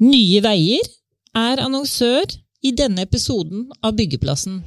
Nye 0.00 0.40
Veier 0.40 0.86
er 1.36 1.60
annonsør 1.60 2.24
i 2.64 2.70
denne 2.72 3.04
episoden 3.04 3.66
av 3.84 3.92
Byggeplassen. 3.98 4.62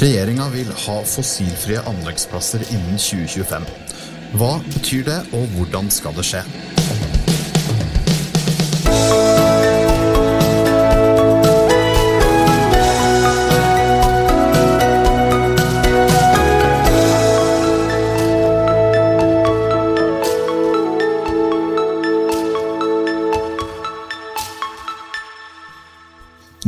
Regjeringa 0.00 0.48
vil 0.54 0.72
ha 0.86 0.96
fossilfrie 1.06 1.84
anleggsplasser 1.92 2.64
innen 2.72 2.96
2025. 2.96 3.68
Hva 4.40 4.54
betyr 4.72 5.04
det, 5.06 5.20
og 5.36 5.44
hvordan 5.58 5.92
skal 5.92 6.16
det 6.16 6.24
skje? 6.26 6.40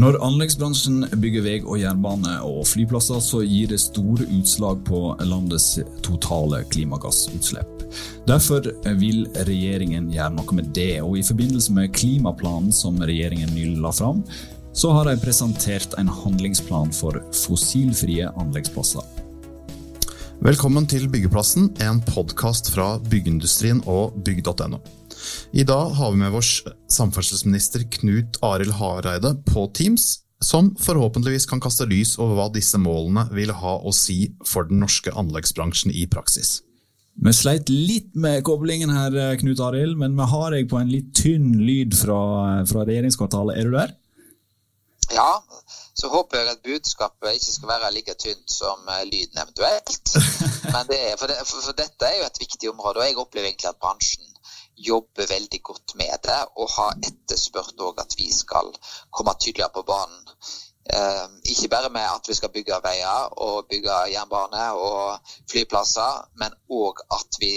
Når 0.04 0.18
anleggsbransjen 0.20 1.06
bygger 1.16 1.44
vei 1.46 1.52
og 1.62 1.78
jernbane 1.80 2.34
og 2.44 2.66
flyplasser, 2.68 3.22
så 3.24 3.38
gir 3.40 3.70
det 3.70 3.78
store 3.80 4.27
utslag 4.36 4.82
på 4.84 4.98
landets 5.24 5.78
totale 6.04 6.58
klimagassutslipp. 6.68 7.86
Derfor 8.28 8.68
vil 9.00 9.22
regjeringen 9.48 10.10
gjøre 10.12 10.34
noe 10.34 10.56
med 10.58 10.68
det, 10.77 10.98
og 11.00 11.16
i 11.16 11.24
forbindelse 11.24 11.72
med 11.72 11.94
klimaplanen 11.96 12.74
som 12.77 13.00
regjeringen 13.00 13.54
nylig 13.56 13.80
la 13.80 13.94
fram, 13.96 14.20
så 14.77 14.90
har 14.92 15.08
de 15.08 15.14
presentert 15.22 15.96
en 15.96 16.10
handlingsplan 16.12 16.92
for 16.92 17.22
fossilfrie 17.46 18.28
anleggsplasser. 18.28 19.08
Velkommen 20.44 20.84
til 20.91 21.08
Byggeplassen, 21.08 21.70
en 21.80 22.05
podkast 22.10 22.68
fra 22.77 22.98
byggeindustrien 23.08 23.80
og 23.88 24.20
bygg.no. 24.27 24.82
I 25.52 25.64
dag 25.68 25.94
har 25.98 26.12
vi 26.12 26.20
med 26.20 26.34
oss 26.34 26.58
samferdselsminister 26.90 27.86
Knut 27.98 28.38
Arild 28.42 28.74
Hareide 28.80 29.34
på 29.48 29.66
Teams, 29.74 30.18
som 30.44 30.74
forhåpentligvis 30.80 31.46
kan 31.46 31.62
kaste 31.62 31.86
lys 31.88 32.16
over 32.18 32.36
hva 32.38 32.48
disse 32.52 32.78
målene 32.80 33.26
vil 33.32 33.54
ha 33.54 33.78
å 33.80 33.92
si 33.94 34.34
for 34.46 34.68
den 34.68 34.82
norske 34.84 35.14
anleggsbransjen 35.14 35.94
i 35.94 36.06
praksis. 36.10 36.60
Vi 37.14 37.32
sleit 37.32 37.70
litt 37.70 38.16
med 38.18 38.42
koblingen 38.46 38.91
her, 38.91 39.14
Knut 39.38 39.60
Arild, 39.62 39.96
men 40.00 40.16
vi 40.18 40.26
har 40.32 40.50
deg 40.56 40.66
på 40.70 40.80
en 40.80 40.91
litt 40.91 41.12
tynn 41.14 41.52
lyd 41.62 41.94
fra, 41.94 42.19
fra 42.66 42.82
regjeringskvartalet. 42.88 43.60
Er 43.60 43.70
du 43.70 43.76
der? 43.78 43.94
Ja, 45.14 45.30
så 45.94 46.10
håper 46.10 46.41
jeg 46.41 46.50
at 46.50 46.64
budskapet 46.66 47.36
ikke 47.38 47.52
skal 47.54 47.70
være 47.70 47.92
like 47.94 48.14
tynt 48.19 48.50
som 48.50 48.82
lyden 49.06 49.38
eventuelt. 49.38 50.14
Men 50.74 50.88
det 50.91 50.98
er, 50.98 51.14
for, 51.20 51.30
det, 51.30 51.38
for, 51.46 51.62
for, 51.62 51.76
dette 51.78 52.08
er 52.08 52.19
jo 52.19 52.26
et 52.26 52.41
viktig 52.42 52.72
område, 52.72 52.98
og 52.98 53.06
jeg 53.06 53.20
opplever 53.22 53.50
egentlig 53.52 53.70
at 53.70 53.78
bransjen 53.78 54.33
jobber 54.77 55.27
veldig 55.28 55.62
godt 55.62 55.94
med 56.00 56.12
det, 56.25 56.41
og 56.56 56.70
har 56.77 56.98
etterspurt 57.08 57.80
at 57.98 58.14
vi 58.19 58.28
skal 58.33 58.70
komme 59.11 59.34
tydeligere 59.41 59.75
på 59.75 59.83
banen. 59.83 60.28
Eh, 60.84 61.27
ikke 61.53 61.69
bare 61.69 61.91
med 61.91 62.05
at 62.05 62.28
vi 62.28 62.34
skal 62.34 62.53
bygge 62.53 62.81
veier 62.84 63.33
og 63.47 63.66
bygge 63.70 63.98
jernbane 64.12 64.66
og 64.72 65.34
flyplasser, 65.50 66.28
men 66.41 66.56
òg 66.70 67.05
at 67.19 67.41
vi 67.41 67.56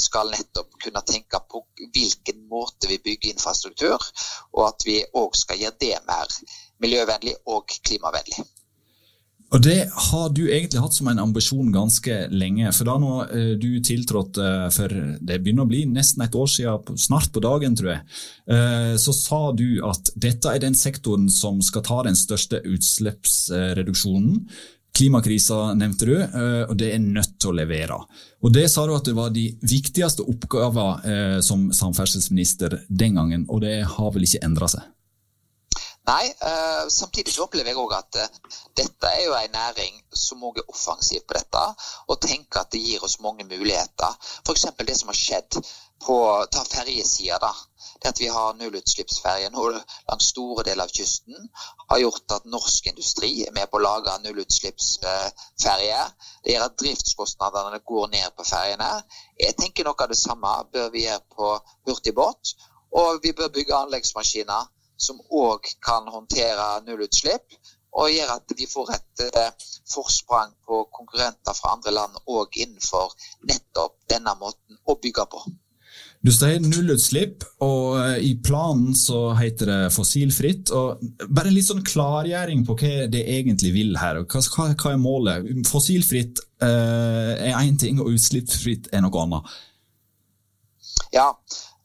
skal 0.00 0.30
nettopp 0.32 0.76
kunne 0.80 1.02
tenke 1.04 1.40
på 1.50 1.60
hvilken 1.92 2.44
måte 2.48 2.88
vi 2.88 2.98
bygger 3.04 3.34
infrastruktur, 3.34 4.00
og 4.52 4.68
at 4.68 4.86
vi 4.86 5.02
òg 5.12 5.36
skal 5.36 5.60
gjøre 5.60 5.80
det 5.80 5.98
mer 6.08 6.36
miljøvennlig 6.80 7.34
og 7.46 7.66
klimavennlig. 7.68 8.46
Og 9.52 9.62
Det 9.62 9.86
har 10.10 10.30
du 10.34 10.42
egentlig 10.48 10.80
hatt 10.82 10.96
som 10.96 11.08
en 11.10 11.20
ambisjon 11.22 11.70
ganske 11.72 12.14
lenge. 12.34 12.72
For 12.74 12.88
da 12.88 12.96
når 12.98 13.34
eh, 13.36 13.50
du 13.60 13.68
tiltrådte 13.84 14.50
for 14.74 14.94
det 15.20 15.40
begynner 15.44 15.66
å 15.66 15.70
bli 15.70 15.84
nesten 15.86 16.24
et 16.24 16.34
år 16.34 16.48
siden, 16.50 16.98
snart 16.98 17.30
på 17.34 17.42
dagen, 17.44 17.76
tror 17.78 17.92
jeg, 17.92 18.02
eh, 18.50 18.94
så 19.00 19.14
sa 19.14 19.42
du 19.54 19.78
at 19.86 20.10
dette 20.18 20.50
er 20.50 20.62
den 20.64 20.74
sektoren 20.78 21.28
som 21.30 21.60
skal 21.62 21.84
ta 21.86 22.00
den 22.08 22.18
største 22.18 22.62
utslippsreduksjonen. 22.64 24.40
Klimakrisa 24.94 25.72
nevnte 25.78 26.06
du, 26.08 26.16
eh, 26.18 26.64
og 26.64 26.74
det 26.80 26.90
er 26.94 27.04
nødt 27.04 27.36
til 27.38 27.52
å 27.52 27.58
levere. 27.60 28.00
Og 28.42 28.52
Det 28.54 28.66
sa 28.70 28.86
du 28.86 28.94
at 28.96 29.06
det 29.06 29.14
var 29.16 29.30
de 29.34 29.46
viktigste 29.62 30.26
oppgaver 30.26 31.40
som 31.42 31.70
samferdselsminister 31.72 32.80
den 32.88 33.16
gangen, 33.16 33.46
og 33.48 33.62
det 33.62 33.84
har 33.86 34.12
vel 34.14 34.26
ikke 34.26 34.44
endra 34.44 34.68
seg? 34.70 34.93
Nei, 36.04 36.24
uh, 36.28 36.84
samtidig 36.92 37.32
så 37.32 37.46
opplever 37.46 37.72
jeg 37.72 37.80
òg 37.80 37.92
at 37.96 38.16
uh, 38.20 38.56
dette 38.76 39.08
er 39.08 39.22
jo 39.24 39.36
en 39.38 39.54
næring 39.56 39.94
som 40.12 40.42
òg 40.44 40.58
er 40.60 40.66
offensiv 40.68 41.22
på 41.24 41.36
dette, 41.38 41.62
og 42.12 42.20
tenker 42.20 42.60
at 42.60 42.72
det 42.74 42.82
gir 42.84 43.06
oss 43.06 43.22
mange 43.24 43.46
muligheter. 43.48 44.18
F.eks. 44.44 44.66
det 44.84 44.96
som 44.98 45.08
har 45.08 45.16
skjedd 45.16 45.60
på 46.04 46.16
ta 46.52 46.64
ferjesida. 46.68 47.38
da. 47.40 47.52
Det 48.02 48.08
at 48.10 48.20
vi 48.20 48.28
har 48.28 48.56
nullutslippsferjer 48.58 49.50
nå 49.54 49.64
langs 49.70 50.26
store 50.34 50.64
deler 50.68 50.84
av 50.84 50.92
kysten, 50.92 51.48
har 51.88 52.02
gjort 52.02 52.36
at 52.36 52.50
norsk 52.52 52.90
industri 52.92 53.30
er 53.46 53.56
med 53.56 53.70
på 53.70 53.80
å 53.80 53.84
lage 53.86 54.18
nullutslippsferjer. 54.26 56.12
Det 56.44 56.52
gjør 56.52 56.66
at 56.66 56.78
driftskostnadene 56.84 57.80
går 57.92 58.12
ned 58.12 58.36
på 58.36 58.44
ferjene. 58.50 58.90
Jeg 59.40 59.56
tenker 59.56 59.88
noe 59.88 59.96
av 59.96 60.12
det 60.12 60.20
samme 60.20 60.52
bør 60.76 60.92
vi 60.92 61.06
gjøre 61.06 61.24
på 61.32 61.56
hurtigbåt. 61.88 62.54
Og 62.94 63.24
vi 63.24 63.32
bør 63.32 63.48
bygge 63.56 63.74
anleggsmaskiner 63.74 64.68
som 64.96 65.20
òg 65.30 65.70
kan 65.84 66.08
håndtere 66.10 66.68
nullutslipp, 66.86 67.58
og 67.94 68.10
gjør 68.10 68.32
at 68.36 68.54
de 68.58 68.66
får 68.66 68.94
et 68.96 69.26
eh, 69.28 69.66
forsprang 69.90 70.54
på 70.66 70.84
konkurrenter 70.94 71.54
fra 71.54 71.76
andre 71.76 71.94
land 71.94 72.16
òg 72.26 72.56
innenfor 72.64 73.12
nettopp 73.46 74.00
denne 74.10 74.34
måten 74.40 74.80
å 74.90 74.98
bygge 74.98 75.28
på. 75.30 75.44
Du 76.24 76.30
sier 76.32 76.62
nullutslipp, 76.64 77.44
og 77.62 77.98
eh, 78.00 78.22
i 78.30 78.32
planen 78.40 78.96
så 78.96 79.34
heter 79.36 79.68
det 79.68 79.92
fossilfritt. 79.92 80.72
og 80.72 81.02
Bare 81.28 81.50
en 81.50 81.56
litt 81.56 81.68
sånn 81.68 81.84
klargjøring 81.84 82.64
på 82.64 82.78
hva 82.80 82.94
det 83.12 83.26
egentlig 83.36 83.74
vil 83.76 83.92
her. 84.00 84.22
og 84.22 84.32
Hva, 84.32 84.70
hva 84.72 84.94
er 84.94 85.02
målet? 85.02 85.52
Fossilfritt 85.68 86.40
eh, 86.64 87.44
er 87.50 87.60
én 87.60 87.76
ting, 87.80 88.00
og 88.00 88.08
utslippsfritt 88.14 88.88
er 88.90 89.04
noe 89.04 89.26
annet. 89.26 89.54
Ja, 91.14 91.28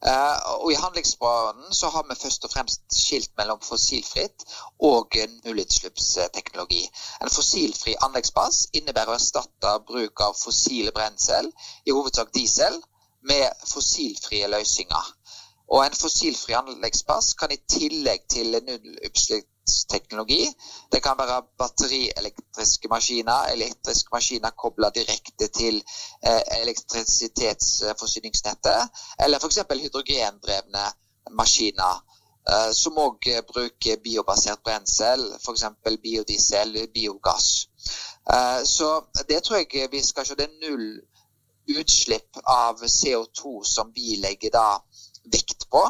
og 0.02 0.72
I 0.72 0.78
handlingsplanen 0.80 1.74
så 1.74 1.88
har 1.88 2.06
vi 2.08 2.14
først 2.22 2.44
og 2.44 2.50
fremst 2.50 2.80
skilt 2.96 3.30
mellom 3.36 3.60
fossilfritt 3.60 4.44
og 4.90 5.16
nullutslippsteknologi. 5.44 6.80
En 7.20 7.32
fossilfri 7.34 7.96
anleggsbas 8.06 8.62
innebærer 8.72 9.12
å 9.12 9.18
erstatte 9.18 9.74
bruk 9.90 10.24
av 10.24 10.38
fossile 10.40 10.92
brensel, 10.96 11.52
i 11.84 11.92
hovedsak 11.92 12.32
diesel, 12.34 12.80
med 13.20 13.52
fossilfrie 13.68 14.48
løsninger. 14.48 15.12
Og 15.70 15.84
En 15.84 15.94
fossilfri 15.94 16.56
anleggsbas 16.56 17.34
kan 17.38 17.52
i 17.52 17.60
tillegg 17.68 18.24
til 18.28 18.56
nullutslipp 18.56 19.48
teknologi. 19.90 20.54
Det 20.92 21.02
kan 21.02 21.18
være 21.18 21.42
batterielektriske 21.58 22.88
maskiner, 22.92 23.46
elektriske 23.54 24.08
maskiner 24.12 24.50
kobla 24.62 24.88
direkte 24.94 25.46
til 25.48 25.82
eh, 26.26 26.42
elektrisitetsforsyningsnettet, 26.60 28.80
eller 29.24 29.38
f.eks. 29.38 29.58
hydrogendrevne 29.82 30.84
maskiner. 31.42 31.94
Eh, 32.50 32.70
som 32.72 32.98
òg 32.98 33.18
bruker 33.52 33.96
biobasert 34.04 34.62
brensel, 34.64 35.20
f.eks. 35.38 35.64
biodiesel, 36.02 36.70
biogass. 36.94 37.68
Eh, 38.34 38.60
så 38.64 38.88
det 39.28 39.42
tror 39.44 39.56
jeg 39.60 39.88
vi 39.92 40.00
skal 40.02 40.26
se. 40.26 40.34
Det 40.38 40.46
er 40.48 40.68
null 40.68 40.88
utslipp 41.78 42.38
av 42.44 42.82
CO2 42.82 43.62
som 43.64 43.92
vi 43.94 44.16
legger 44.22 44.50
da 44.54 44.66
vekt 45.32 45.68
på. 45.70 45.82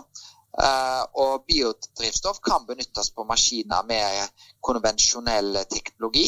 Uh, 0.50 1.05
og 1.15 1.44
biodrivstoff 1.47 2.41
kan 2.43 2.66
benyttes 2.66 3.12
på 3.15 3.25
maskiner 3.28 3.87
med 3.87 4.33
konvensjonell 4.66 5.61
teknologi. 5.71 6.27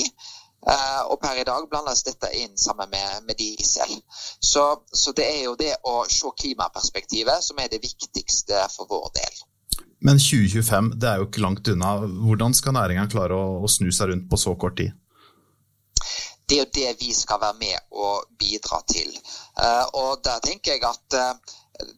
Uh, 0.63 1.11
og 1.11 1.19
per 1.19 1.41
i 1.41 1.47
dag 1.47 1.65
blandes 1.71 2.05
dette 2.07 2.29
inn 2.39 2.55
sammen 2.59 2.91
med, 2.93 3.25
med 3.27 3.35
diesel. 3.35 3.97
Så, 4.39 4.63
så, 4.95 5.11
det 5.17 5.27
er 5.27 5.41
jo 5.49 5.57
det 5.59 5.75
å 5.83 6.05
se 6.07 6.31
klimaperspektivet 6.39 7.43
som 7.43 7.59
er 7.59 7.73
det 7.73 7.83
viktigste 7.83 8.63
for 8.71 8.87
vår 8.91 9.09
del. 9.19 9.41
Men 10.07 10.23
2025 10.23 10.93
det 11.03 11.09
er 11.11 11.19
jo 11.19 11.27
ikke 11.27 11.43
langt 11.43 11.71
unna. 11.75 11.97
Hvordan 12.07 12.55
skal 12.55 12.77
næringa 12.79 13.09
klare 13.11 13.35
å, 13.35 13.57
å, 13.59 13.71
snu 13.71 13.91
seg 13.91 14.13
rundt 14.13 14.31
på 14.31 14.39
så 14.39 14.55
kort 14.55 14.79
tid? 14.79 14.95
Det 16.47 16.59
er 16.59 16.63
jo 16.63 16.71
det 16.79 16.95
vi 17.01 17.11
skal 17.17 17.41
være 17.43 17.59
med 17.59 17.99
og 17.99 18.31
bidra 18.39 18.85
til. 18.87 19.11
Uh, 19.59 19.87
og 19.99 20.23
der 20.23 20.39
tenker 20.47 20.77
jeg 20.77 20.87
at 20.87 21.19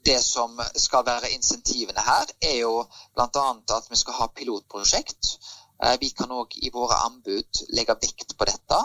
det 0.04 0.20
som 0.22 0.60
skal 0.76 1.06
være 1.06 1.32
insentivene 1.34 2.00
her, 2.06 2.30
er 2.42 2.56
jo 2.60 2.84
bl.a. 3.14 3.44
at 3.76 3.90
vi 3.90 4.00
skal 4.00 4.18
ha 4.20 4.26
pilotprosjekt. 4.36 5.36
Eh, 5.82 5.96
vi 6.00 6.10
kan 6.16 6.32
òg 6.32 6.56
i 6.62 6.70
våre 6.74 6.98
anbud 7.08 7.64
legge 7.76 7.96
vekt 8.02 8.36
på 8.38 8.48
dette. 8.48 8.80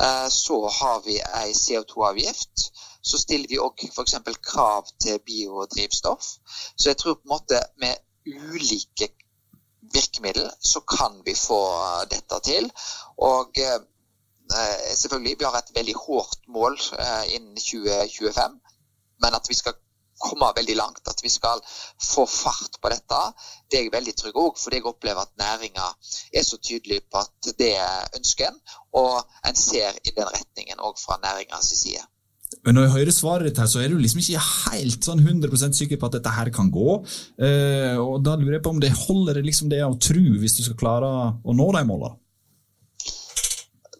Eh, 0.00 0.28
så 0.28 0.58
har 0.78 1.02
vi 1.06 1.18
ei 1.20 1.52
CO2-avgift. 1.52 2.70
Så 3.04 3.20
stiller 3.20 3.50
vi 3.50 3.60
òg 3.60 3.84
f.eks. 3.90 4.16
krav 4.42 4.88
til 5.00 5.20
biodrivstoff. 5.26 6.36
Så 6.76 6.90
jeg 6.90 6.98
tror 6.98 7.18
på 7.20 7.26
en 7.28 7.34
måte 7.36 7.60
med 7.82 8.00
ulike 8.26 9.12
virkemidler 9.94 10.50
så 10.60 10.80
kan 10.80 11.20
vi 11.26 11.34
få 11.36 11.60
dette 12.10 12.40
til. 12.44 12.70
Og 13.18 13.60
eh, 13.60 13.80
selvfølgelig, 14.94 15.36
vi 15.38 15.44
har 15.44 15.58
et 15.58 15.74
veldig 15.76 15.94
hårdt 16.06 16.48
mål 16.48 16.78
innen 17.32 17.56
2025. 17.56 18.60
men 19.22 19.34
at 19.34 19.46
vi 19.48 19.54
skal 19.54 19.74
komme 20.24 20.50
veldig 20.56 20.76
langt, 20.78 21.02
at 21.10 21.20
vi 21.24 21.32
skal 21.32 21.60
få 22.02 22.24
fart 22.30 22.80
på 22.80 22.92
dette, 22.92 23.20
det 23.70 23.78
er 23.78 23.86
jeg 23.86 23.94
veldig 23.94 24.16
trygg 24.20 24.40
òg. 24.40 24.56
Fordi 24.60 24.80
jeg 24.80 24.88
opplever 24.90 25.24
at 25.24 25.36
næringa 25.40 25.90
er 26.32 26.46
så 26.46 26.58
tydelig 26.58 27.02
på 27.10 27.22
at 27.22 27.52
det 27.60 27.76
ønsker 28.18 28.50
en, 28.50 28.58
og 29.00 29.22
en 29.48 29.58
ser 29.58 29.96
i 30.04 30.14
den 30.16 30.28
retningen 30.28 30.82
òg 30.82 30.98
fra 31.00 31.20
næringas 31.22 31.72
side. 31.76 32.04
Men 32.64 32.76
når 32.76 32.86
jeg 32.86 32.94
hører 32.94 33.14
svaret 33.14 33.48
ditt 33.48 33.58
her, 33.60 33.68
så 33.68 33.80
er 33.82 33.90
du 33.90 33.98
liksom 33.98 34.20
ikke 34.22 34.42
helt 34.72 35.06
sånn 35.06 35.22
100% 35.24 35.76
sikker 35.76 35.98
på 36.00 36.08
at 36.08 36.18
dette 36.18 36.32
her 36.32 36.50
kan 36.54 36.70
gå. 36.72 36.98
Eh, 37.36 37.96
og 38.00 38.22
Da 38.24 38.36
lurer 38.38 38.58
jeg 38.58 38.64
på 38.64 38.74
om 38.74 38.82
det 38.82 38.92
holder 38.94 39.42
liksom 39.44 39.72
det 39.72 39.82
å 39.84 39.96
tro 39.98 40.24
hvis 40.40 40.58
du 40.58 40.62
skal 40.66 40.78
klare 40.80 41.10
å 41.42 41.56
nå 41.56 41.70
de 41.76 41.82
målene? 41.88 42.20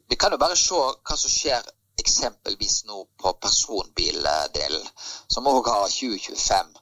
Vi 0.08 0.18
kan 0.20 0.32
jo 0.32 0.38
bare 0.38 0.56
se 0.56 0.76
hva 0.78 1.16
som 1.18 1.32
skjer 1.32 1.64
eksempelvis 2.00 2.84
nå 2.88 3.04
på 3.20 3.32
personbildelen, 3.42 4.86
som 5.28 5.46
òg 5.50 5.68
har 5.68 5.86
2025. 5.88 6.74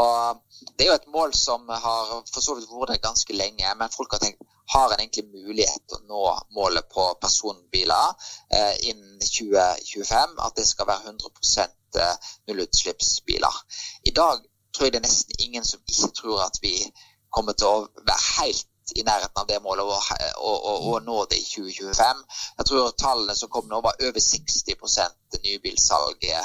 Og 0.00 0.46
Det 0.76 0.84
er 0.84 0.90
jo 0.90 0.98
et 0.98 1.12
mål 1.12 1.34
som 1.34 1.68
har 1.68 2.08
for 2.32 2.44
så 2.44 2.54
vidt 2.54 2.68
vært 2.70 2.92
der 2.92 3.06
ganske 3.08 3.32
lenge, 3.32 3.74
men 3.80 3.92
folk 3.96 4.12
har 4.12 4.20
tenkt 4.20 4.42
har 4.70 4.92
en 4.92 5.00
egentlig 5.00 5.24
mulighet 5.32 5.82
til 5.88 5.98
å 5.98 6.06
nå 6.10 6.24
målet 6.54 6.86
på 6.94 7.06
personbiler 7.22 8.12
eh, 8.54 8.74
innen 8.90 9.18
2025. 9.18 10.36
At 10.46 10.56
det 10.58 10.66
skal 10.68 10.86
være 10.90 11.14
100 11.14 11.64
eh, 12.04 12.34
nullutslippsbiler. 12.48 13.56
I 14.06 14.14
dag 14.20 14.44
tror 14.70 14.86
jeg 14.86 14.94
det 14.94 15.00
er 15.00 15.08
nesten 15.08 15.42
ingen 15.46 15.66
som 15.66 15.82
ikke 15.88 16.12
tror 16.20 16.44
at 16.46 16.60
vi 16.62 16.74
kommer 17.34 17.58
til 17.58 17.66
å 17.66 17.88
være 17.98 18.26
helt 18.36 18.69
i 18.96 19.04
nærheten 19.06 19.42
av 19.42 19.48
det 19.48 19.60
målet 19.62 19.84
og, 19.84 19.96
og, 20.38 20.56
og, 20.56 20.86
og 20.92 21.06
nå 21.06 21.24
det 21.30 21.40
i 21.40 21.46
2025. 21.46 22.22
Jeg 22.58 22.70
tror 22.70 22.94
tallene 22.98 23.36
som 23.38 23.52
kom 23.52 23.66
nå, 23.70 23.82
var 23.84 24.00
over 24.08 24.20
60% 24.26 25.40
nybilsalget 25.44 26.42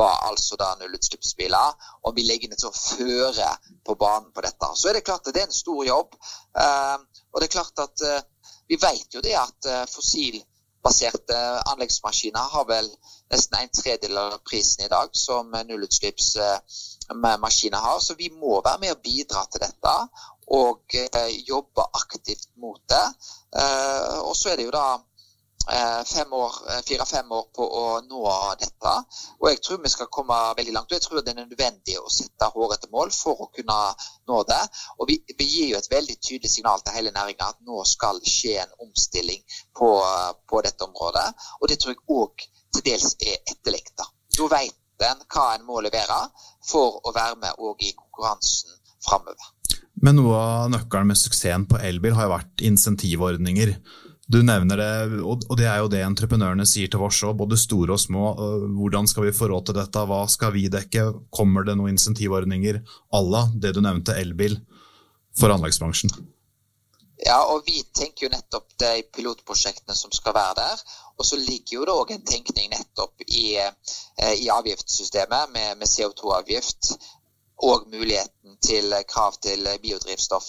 var 0.00 0.14
altså 0.30 0.54
da 0.60 0.68
nullutslippsbiler. 0.80 1.68
Og 2.06 2.10
vi 2.16 2.22
ligger 2.26 2.48
å 2.66 2.72
føre 2.74 3.48
på 3.86 3.92
banen 4.00 4.30
på 4.34 4.40
dette. 4.46 4.66
Så 4.76 4.84
er 4.88 4.94
det 4.98 5.08
klart 5.08 5.24
at 5.26 5.34
det 5.34 5.42
er 5.42 5.48
en 5.50 5.62
stor 5.62 5.82
jobb. 5.86 6.10
Uh, 6.56 6.96
og 7.32 7.36
det 7.40 7.46
er 7.48 7.56
klart 7.56 7.76
at 7.84 7.96
uh, 8.06 8.20
vi 8.70 8.76
vet 8.80 9.08
jo 9.14 9.20
det 9.24 9.36
at 9.38 9.60
uh, 9.68 9.90
fossilbaserte 9.90 11.38
anleggsmaskiner 11.72 12.46
har 12.54 12.64
vel 12.70 12.88
nesten 13.30 13.56
en 13.60 13.74
tredjedel 13.74 14.16
av 14.18 14.30
prisen 14.46 14.84
i 14.86 14.92
dag 14.92 15.08
som 15.16 15.44
nullutslippsmaskiner 15.52 17.80
har. 17.86 17.98
Så 18.00 18.12
vi 18.18 18.28
må 18.34 18.52
være 18.64 18.78
med 18.84 18.90
og 18.96 19.02
bidra 19.04 19.40
til 19.50 19.60
dette 19.66 19.94
og 20.50 20.94
eh, 20.94 21.30
jobbe 21.46 21.84
aktivt 21.94 22.48
mot 22.56 22.80
det. 22.88 23.06
Eh, 23.56 24.18
og 24.18 24.36
så 24.36 24.50
er 24.50 24.58
det 24.58 24.66
jo 24.66 24.72
da 24.74 24.86
eh, 25.70 26.80
fire-fem 26.88 27.30
år 27.36 27.44
på 27.54 27.66
å 27.82 27.84
nå 28.06 28.22
dette. 28.58 28.94
Og 29.38 29.46
jeg 29.50 29.60
tror 29.62 29.82
vi 29.84 29.92
skal 29.92 30.10
komme 30.10 30.38
veldig 30.58 30.74
langt. 30.74 30.90
Og 30.90 30.98
jeg 30.98 31.06
tror 31.06 31.22
det 31.22 31.34
er 31.34 31.42
nødvendig 31.42 31.98
å 32.00 32.10
sette 32.10 32.50
hårete 32.54 32.90
mål 32.94 33.14
for 33.14 33.44
å 33.46 33.50
kunne 33.54 33.78
nå 34.30 34.40
det. 34.50 34.60
Og 34.98 35.12
vi, 35.12 35.20
vi 35.38 35.46
gir 35.52 35.70
jo 35.74 35.78
et 35.78 35.90
veldig 35.92 36.18
tydelig 36.18 36.50
signal 36.50 36.82
til 36.82 36.98
hele 36.98 37.14
næringa 37.14 37.52
at 37.54 37.62
nå 37.66 37.84
skal 37.86 38.18
skje 38.26 38.58
en 38.64 38.74
omstilling 38.88 39.44
på, 39.78 39.92
på 40.50 40.64
dette 40.66 40.88
området. 40.88 41.28
Og 41.60 41.70
det 41.70 41.78
tror 41.78 41.94
jeg 41.94 42.04
òg 42.18 42.48
til 42.74 42.86
dels 42.90 43.14
er 43.20 43.38
etterlekta. 43.54 44.10
Da 44.34 44.50
vet 44.50 44.76
en 45.06 45.22
hva 45.32 45.46
en 45.54 45.64
må 45.64 45.80
levere 45.80 46.18
for 46.66 47.00
å 47.06 47.14
være 47.16 47.38
med 47.40 47.62
òg 47.70 47.86
i 47.86 47.94
konkurransen 47.96 48.74
framover. 49.06 49.59
Men 50.00 50.16
noe 50.16 50.36
av 50.36 50.70
nøkkelen 50.72 51.10
med 51.10 51.18
suksessen 51.20 51.66
på 51.68 51.80
elbil 51.84 52.16
har 52.16 52.28
jo 52.28 52.36
vært 52.36 52.64
insentivordninger. 52.64 53.74
Du 54.30 54.38
nevner 54.46 54.78
det, 54.78 55.22
og 55.26 55.56
det 55.58 55.66
er 55.66 55.80
jo 55.82 55.90
det 55.90 56.04
entreprenørene 56.06 56.64
sier 56.68 56.90
til 56.90 57.02
oss 57.02 57.18
òg, 57.26 57.34
både 57.40 57.58
store 57.58 57.96
og 57.96 58.00
små. 58.00 58.28
Hvordan 58.78 59.10
skal 59.10 59.26
vi 59.26 59.34
få 59.34 59.50
råd 59.50 59.66
til 59.68 59.80
dette, 59.80 60.04
hva 60.06 60.20
skal 60.30 60.54
vi 60.54 60.68
dekke, 60.70 61.08
kommer 61.34 61.66
det 61.66 61.74
noen 61.76 61.96
insentivordninger 61.96 62.78
à 63.10 63.22
la 63.26 63.48
det 63.58 63.74
du 63.74 63.82
nevnte, 63.82 64.14
elbil, 64.22 64.60
for 65.36 65.50
anleggsbransjen? 65.50 66.14
Ja, 67.26 67.42
og 67.52 67.66
vi 67.66 67.82
tenker 67.92 68.28
jo 68.28 68.32
nettopp 68.32 68.70
de 68.80 69.02
pilotprosjektene 69.12 69.98
som 69.98 70.14
skal 70.14 70.32
være 70.38 70.56
der. 70.62 70.84
Og 71.20 71.26
så 71.28 71.36
ligger 71.36 71.74
jo 71.74 71.88
det 71.88 71.96
òg 72.00 72.12
en 72.14 72.24
tenkning 72.24 72.70
nettopp 72.72 73.26
i, 73.26 73.58
eh, 73.60 74.34
i 74.40 74.46
avgiftssystemet 74.48 75.52
med, 75.52 75.82
med 75.82 75.90
CO2-avgift 75.90 76.94
og 77.66 77.88
muligheten 77.92 78.56
til 78.64 78.92
krav 79.08 79.36
til 79.42 79.68
biodrivstoff 79.82 80.48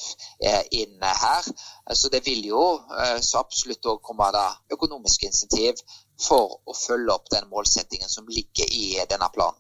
inn 0.71 1.01
her. 1.03 1.47
Så 1.93 2.09
det 2.09 2.25
vil 2.25 2.45
jo 2.45 2.63
eh, 2.97 3.17
så 3.21 3.41
absolutt 3.41 3.87
òg 3.89 3.99
komme 4.05 4.29
da 4.33 4.47
økonomiske 4.73 5.27
insentiv 5.27 5.81
for 6.21 6.61
å 6.65 6.77
følge 6.77 7.13
opp 7.13 7.29
den 7.33 7.49
målsettingen 7.51 8.09
som 8.09 8.29
ligger 8.29 8.69
i 8.71 9.01
denne 9.09 9.29
planen. 9.33 9.59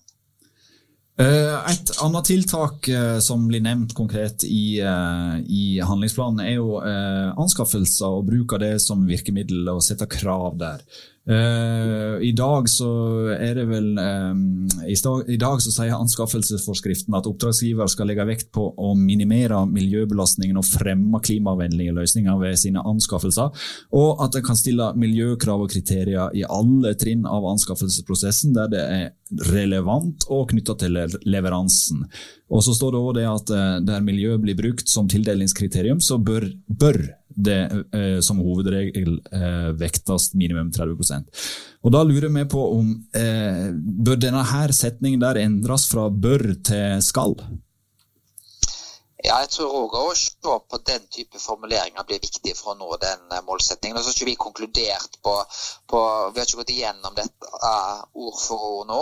Eh, 1.19 1.57
et 1.73 1.91
annet 2.01 2.29
tiltak 2.29 2.87
eh, 2.87 3.17
som 3.23 3.43
blir 3.49 3.63
nevnt 3.65 3.95
konkret 3.97 4.45
i, 4.47 4.79
i 4.79 5.63
handlingsplanen, 5.83 6.43
er 6.45 6.59
jo 6.59 6.79
anskaffelser 6.81 8.19
og 8.21 8.29
bruk 8.29 8.55
av 8.55 8.63
det 8.63 8.75
som 8.83 9.03
virkemiddel 9.07 9.73
og 9.73 9.83
sette 9.85 10.07
krav 10.09 10.55
der. 10.61 10.85
Uh, 11.29 12.17
I 12.25 12.31
dag 12.33 12.65
så 12.65 12.87
er 13.35 13.59
det 13.59 13.67
vel 13.69 13.91
um, 13.93 14.39
i, 14.89 14.95
stag, 14.97 15.27
i, 15.29 15.35
dag 15.37 15.59
så 15.61 15.69
sier 15.69 15.93
anskaffelsesforskriften 15.93 17.13
at 17.13 17.29
oppdragsgiver 17.29 17.91
skal 17.93 18.09
legge 18.09 18.25
vekt 18.25 18.49
på 18.57 18.63
å 18.73 18.95
minimere 18.97 19.59
miljøbelastningen 19.69 20.57
og 20.57 20.65
fremme 20.65 21.21
klimavennlige 21.21 21.93
løsninger 21.93 22.41
ved 22.41 22.57
sine 22.57 22.81
anskaffelser, 22.89 23.53
og 23.93 24.25
at 24.25 24.39
en 24.39 24.47
kan 24.49 24.57
stille 24.57 24.89
miljøkrav 24.97 25.61
og 25.67 25.69
kriterier 25.69 26.33
i 26.33 26.41
alle 26.41 26.95
trinn 26.97 27.29
av 27.29 27.45
anskaffelsesprosessen 27.53 28.57
der 28.57 28.73
det 28.73 28.81
er 28.81 29.07
relevant 29.53 30.25
og 30.33 30.49
knytta 30.55 30.79
til 30.81 31.03
leveransen. 31.29 32.01
Og 32.49 32.65
så 32.65 32.73
står 32.73 32.97
det 32.97 33.05
også 33.05 33.17
det 33.19 33.29
at 33.29 33.53
uh, 33.53 33.79
der 33.93 34.01
miljø 34.09 34.41
blir 34.41 34.57
brukt 34.57 34.89
som 34.89 35.05
tildelingskriterium, 35.05 36.01
så 36.01 36.17
bør, 36.17 36.49
bør 36.65 37.03
det 37.35 37.59
eh, 37.95 38.19
som 38.23 38.39
hovedregel 38.43 39.17
eh, 39.31 39.71
vektes 39.79 40.31
minimum 40.37 40.71
30% 40.73 41.43
Og 41.83 41.93
Da 41.93 42.03
lurer 42.05 42.29
vi 42.33 42.45
på 42.49 42.63
om 42.77 42.93
eh, 43.17 43.67
bør 43.73 44.19
denne 44.21 44.43
her 44.51 44.73
setningen 44.75 45.21
der 45.23 45.41
endres 45.43 45.87
fra 45.91 46.09
bør 46.09 46.53
til 46.63 47.01
skal? 47.05 47.37
Ja, 49.21 49.35
jeg 49.43 49.51
tror 49.53 49.73
òg 49.83 49.95
å 49.99 50.03
se 50.17 50.31
på 50.41 50.77
den 50.89 51.03
type 51.13 51.39
formuleringer 51.39 52.05
blir 52.09 52.21
viktig 52.23 52.55
for 52.57 52.73
å 52.73 52.77
nå 52.79 52.87
den 53.01 53.27
eh, 53.35 53.43
målsettingen. 53.45 53.97
Og 53.97 54.01
så 54.01 54.09
har 54.09 54.15
ikke 54.17 54.29
vi 54.31 54.37
konkludert 54.45 55.17
på, 55.21 55.33
på, 55.93 55.99
Vi 56.33 56.41
har 56.41 56.47
ikke 56.47 56.61
gått 56.61 56.73
igjennom 56.73 57.17
dette 57.17 57.51
uh, 57.61 58.01
ord 58.23 58.39
for 58.41 58.65
ord 58.69 58.89
nå. 58.89 59.01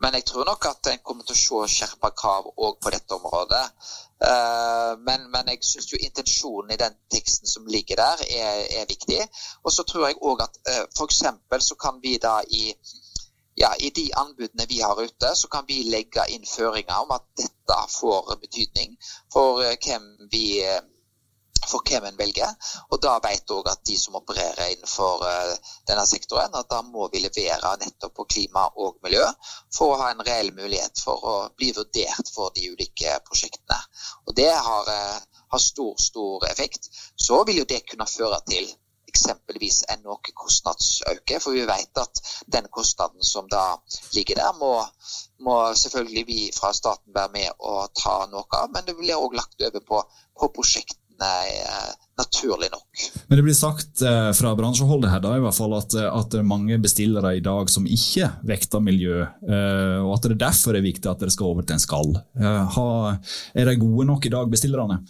Men 0.00 0.16
jeg 0.16 0.24
tror 0.30 0.48
nok 0.48 0.70
at 0.70 0.88
en 0.92 1.02
kommer 1.04 1.28
til 1.28 1.36
å 1.36 1.66
se 1.66 1.82
skjerpa 1.82 2.14
krav 2.16 2.48
òg 2.54 2.78
på 2.80 2.94
dette 2.94 3.18
området. 3.18 3.64
Uh, 4.24 4.96
men, 5.04 5.28
men, 5.34 5.52
jeg 5.52 5.60
syns 5.68 5.92
jo 5.92 6.00
intensjonen 6.00 6.72
i 6.72 6.80
den 6.80 6.96
teksten 7.12 7.50
som 7.52 7.68
ligger 7.68 8.00
der, 8.00 8.24
er, 8.40 8.64
er 8.80 8.88
viktig. 8.88 9.20
Og 9.64 9.74
så 9.74 9.84
tror 9.84 10.08
jeg 10.08 10.22
òg 10.32 10.46
at 10.48 10.56
f.eks. 10.96 11.20
så 11.68 11.76
kan 11.76 12.00
vi 12.00 12.16
da 12.22 12.38
i 12.48 12.72
ja, 13.60 13.74
i 13.78 13.90
de 13.90 14.10
anbudene 14.14 14.66
vi 14.68 14.80
har 14.80 15.00
ute, 15.02 15.32
så 15.34 15.48
kan 15.48 15.64
vi 15.66 15.82
legge 15.90 16.26
inn 16.34 16.46
føringer 16.46 17.02
om 17.02 17.10
at 17.16 17.24
dette 17.40 17.78
får 17.94 18.36
betydning 18.42 18.94
for 19.32 19.64
eh, 19.64 19.74
hvem 19.82 20.06
vi 20.30 20.44
eh, 20.62 20.80
for 21.68 21.82
hvem 21.84 22.06
en 22.06 22.16
velger. 22.16 22.52
Og 22.88 23.00
da 23.02 23.16
vet 23.24 23.50
òg 23.52 23.66
at 23.68 23.82
de 23.84 23.96
som 23.98 24.16
opererer 24.16 24.70
innenfor 24.72 25.24
uh, 25.26 25.72
denne 25.90 26.04
sektoren, 26.08 26.54
at 26.56 26.70
da 26.70 26.78
må 26.86 27.08
vi 27.12 27.20
levere 27.20 27.74
nettopp 27.82 28.14
på 28.16 28.28
klima 28.30 28.62
og 28.84 29.02
miljø 29.04 29.26
for 29.74 29.92
å 29.92 29.98
ha 30.00 30.12
en 30.14 30.22
reell 30.24 30.52
mulighet 30.56 31.02
for 31.02 31.26
å 31.32 31.34
bli 31.58 31.72
vurdert 31.76 32.30
for 32.32 32.54
de 32.56 32.70
ulike 32.70 33.18
prosjektene. 33.26 33.80
Og 34.30 34.38
det 34.38 34.48
har, 34.54 34.92
har 35.52 35.64
stor, 35.66 35.98
stor 36.00 36.46
effekt. 36.48 36.88
Så 37.28 37.42
vil 37.44 37.60
jo 37.60 37.68
det 37.68 37.82
kunne 37.90 38.08
føre 38.08 38.40
til 38.48 38.70
eksempelvis 39.18 39.82
en 39.92 40.04
noe 40.06 40.34
kostnadsøke. 40.34 41.40
For 41.42 41.56
vi 41.56 41.66
vet 41.68 42.00
at 42.00 42.22
den 42.46 42.70
kostnaden 42.74 43.24
som 43.24 43.50
da 43.50 43.64
ligger 44.16 44.38
der, 44.40 44.54
må, 44.60 44.72
må 45.44 45.58
selvfølgelig 45.74 46.24
vi 46.28 46.40
fra 46.54 46.72
staten 46.76 47.14
være 47.14 47.34
med 47.34 47.50
og 47.58 47.90
ta 47.98 48.22
noe 48.30 48.46
av. 48.60 48.70
Men 48.74 48.86
det 48.86 48.96
blir 48.98 49.18
òg 49.18 49.36
lagt 49.38 49.60
over 49.68 49.84
på, 49.84 50.02
på 50.38 50.50
prosjektene 50.54 51.30
eh, 51.50 51.88
naturlig 52.18 52.70
nok. 52.70 53.06
Men 53.26 53.40
det 53.40 53.46
blir 53.48 53.58
sagt 53.58 54.04
eh, 54.06 54.30
fra 54.38 54.54
bransjeholdet 54.58 55.10
her 55.12 55.24
da, 55.24 55.34
i 55.34 55.42
hvert 55.42 55.56
fall 55.56 55.74
at, 55.78 55.96
eh, 55.98 56.06
at 56.06 56.30
det 56.32 56.42
er 56.42 56.52
mange 56.52 56.78
bestillere 56.82 57.34
i 57.36 57.42
dag 57.44 57.72
som 57.72 57.88
ikke 57.90 58.30
vekter 58.46 58.84
miljø, 58.84 59.24
og 59.48 60.14
at 60.14 60.30
det 60.30 60.38
derfor 60.40 60.78
er 60.78 60.84
viktig 60.84 61.10
at 61.10 61.20
dere 61.20 61.34
skal 61.34 61.50
over 61.50 61.66
til 61.66 61.78
en 61.78 61.82
skall. 61.82 62.14
Er 62.38 63.68
de 63.68 63.76
gode 63.82 64.06
nok 64.08 64.26
i 64.26 64.32
dag, 64.32 64.50
bestillerne? 64.50 65.02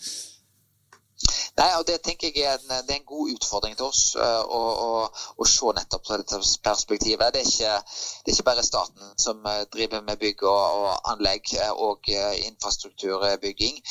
Nei, 1.59 1.69
og 1.79 1.87
Det 1.89 1.99
tenker 2.07 2.31
jeg 2.31 2.47
er 2.47 2.59
en, 2.59 2.71
er 2.77 2.95
en 2.95 3.07
god 3.09 3.33
utfordring 3.35 3.75
til 3.79 3.89
oss 3.89 4.03
uh, 4.15 4.43
å, 4.47 5.47
se 5.49 5.73
nettopp 5.75 6.07
fra 6.07 6.19
dette 6.21 6.39
perspektivet. 6.63 7.35
Det 7.35 7.43
er, 7.43 7.51
ikke, 7.51 7.99
det 8.23 8.33
er 8.33 8.37
ikke 8.37 8.47
bare 8.51 8.67
staten 8.67 9.13
som 9.19 9.43
uh, 9.43 9.65
driver 9.75 10.05
med 10.07 10.21
bygg 10.23 10.47
og, 10.47 10.79
og 10.85 11.11
anlegg 11.13 11.51
uh, 11.59 11.73
og 11.89 12.11
infrastrukturbygging. 12.13 13.83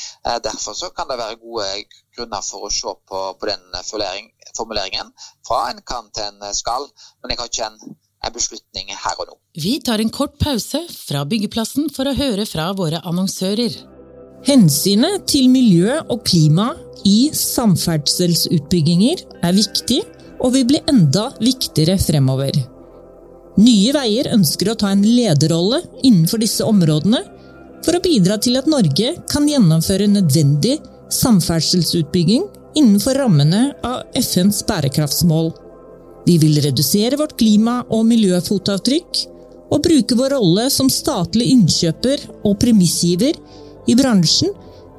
derfor 0.48 0.74
så 0.80 0.90
kan 0.96 1.12
det 1.12 1.20
være 1.20 1.40
gode 1.44 1.68
grunner 2.16 2.44
for 2.46 2.68
å 2.68 2.74
se 2.74 2.96
på, 3.10 3.24
på 3.40 3.52
den 3.52 3.80
formuleringen 4.56 5.12
fra 5.48 5.68
en 5.72 5.84
kan 5.84 6.12
til 6.16 6.32
en 6.32 6.54
skal. 6.56 6.88
Men 7.22 7.34
jeg 7.34 7.42
har 7.42 7.52
ikke 7.52 7.72
en 7.72 7.98
en 8.26 8.34
beslutning 8.34 8.90
her 8.92 9.20
og 9.22 9.30
nå. 9.30 9.38
Vi 9.62 9.78
tar 9.86 10.02
en 10.04 10.14
kort 10.14 10.40
pause 10.42 10.84
fra 10.94 11.24
byggeplassen 11.30 11.92
for 11.94 12.10
å 12.10 12.18
høre 12.18 12.48
fra 12.50 12.72
våre 12.78 13.04
annonsører. 13.06 13.97
Hensynet 14.46 15.26
til 15.30 15.50
miljø 15.50 15.98
og 16.06 16.22
klima 16.28 16.70
i 17.08 17.30
samferdselsutbygginger 17.34 19.24
er 19.42 19.56
viktig 19.56 20.02
og 20.44 20.54
vil 20.54 20.68
bli 20.70 20.82
enda 20.90 21.32
viktigere 21.42 21.98
fremover. 22.02 22.54
Nye 23.58 23.94
Veier 23.96 24.30
ønsker 24.36 24.70
å 24.70 24.78
ta 24.78 24.92
en 24.94 25.02
lederrolle 25.02 25.82
innenfor 26.06 26.42
disse 26.44 26.66
områdene 26.68 27.24
for 27.86 27.98
å 27.98 28.04
bidra 28.04 28.38
til 28.42 28.60
at 28.60 28.70
Norge 28.70 29.16
kan 29.32 29.48
gjennomføre 29.50 30.10
nødvendig 30.12 30.78
samferdselsutbygging 31.14 32.46
innenfor 32.78 33.18
rammene 33.18 33.72
av 33.88 34.04
FNs 34.20 34.62
bærekraftsmål. 34.68 35.50
Vi 36.28 36.36
vil 36.42 36.60
redusere 36.62 37.18
vårt 37.18 37.38
klima- 37.40 37.82
og 37.90 38.06
miljøfotavtrykk 38.10 39.24
og 39.74 39.84
bruke 39.84 40.18
vår 40.20 40.36
rolle 40.36 40.68
som 40.72 40.92
statlig 40.92 41.50
innkjøper 41.56 42.28
og 42.44 42.60
premissgiver 42.62 43.40
i 43.88 43.96
bransjen 43.96 44.54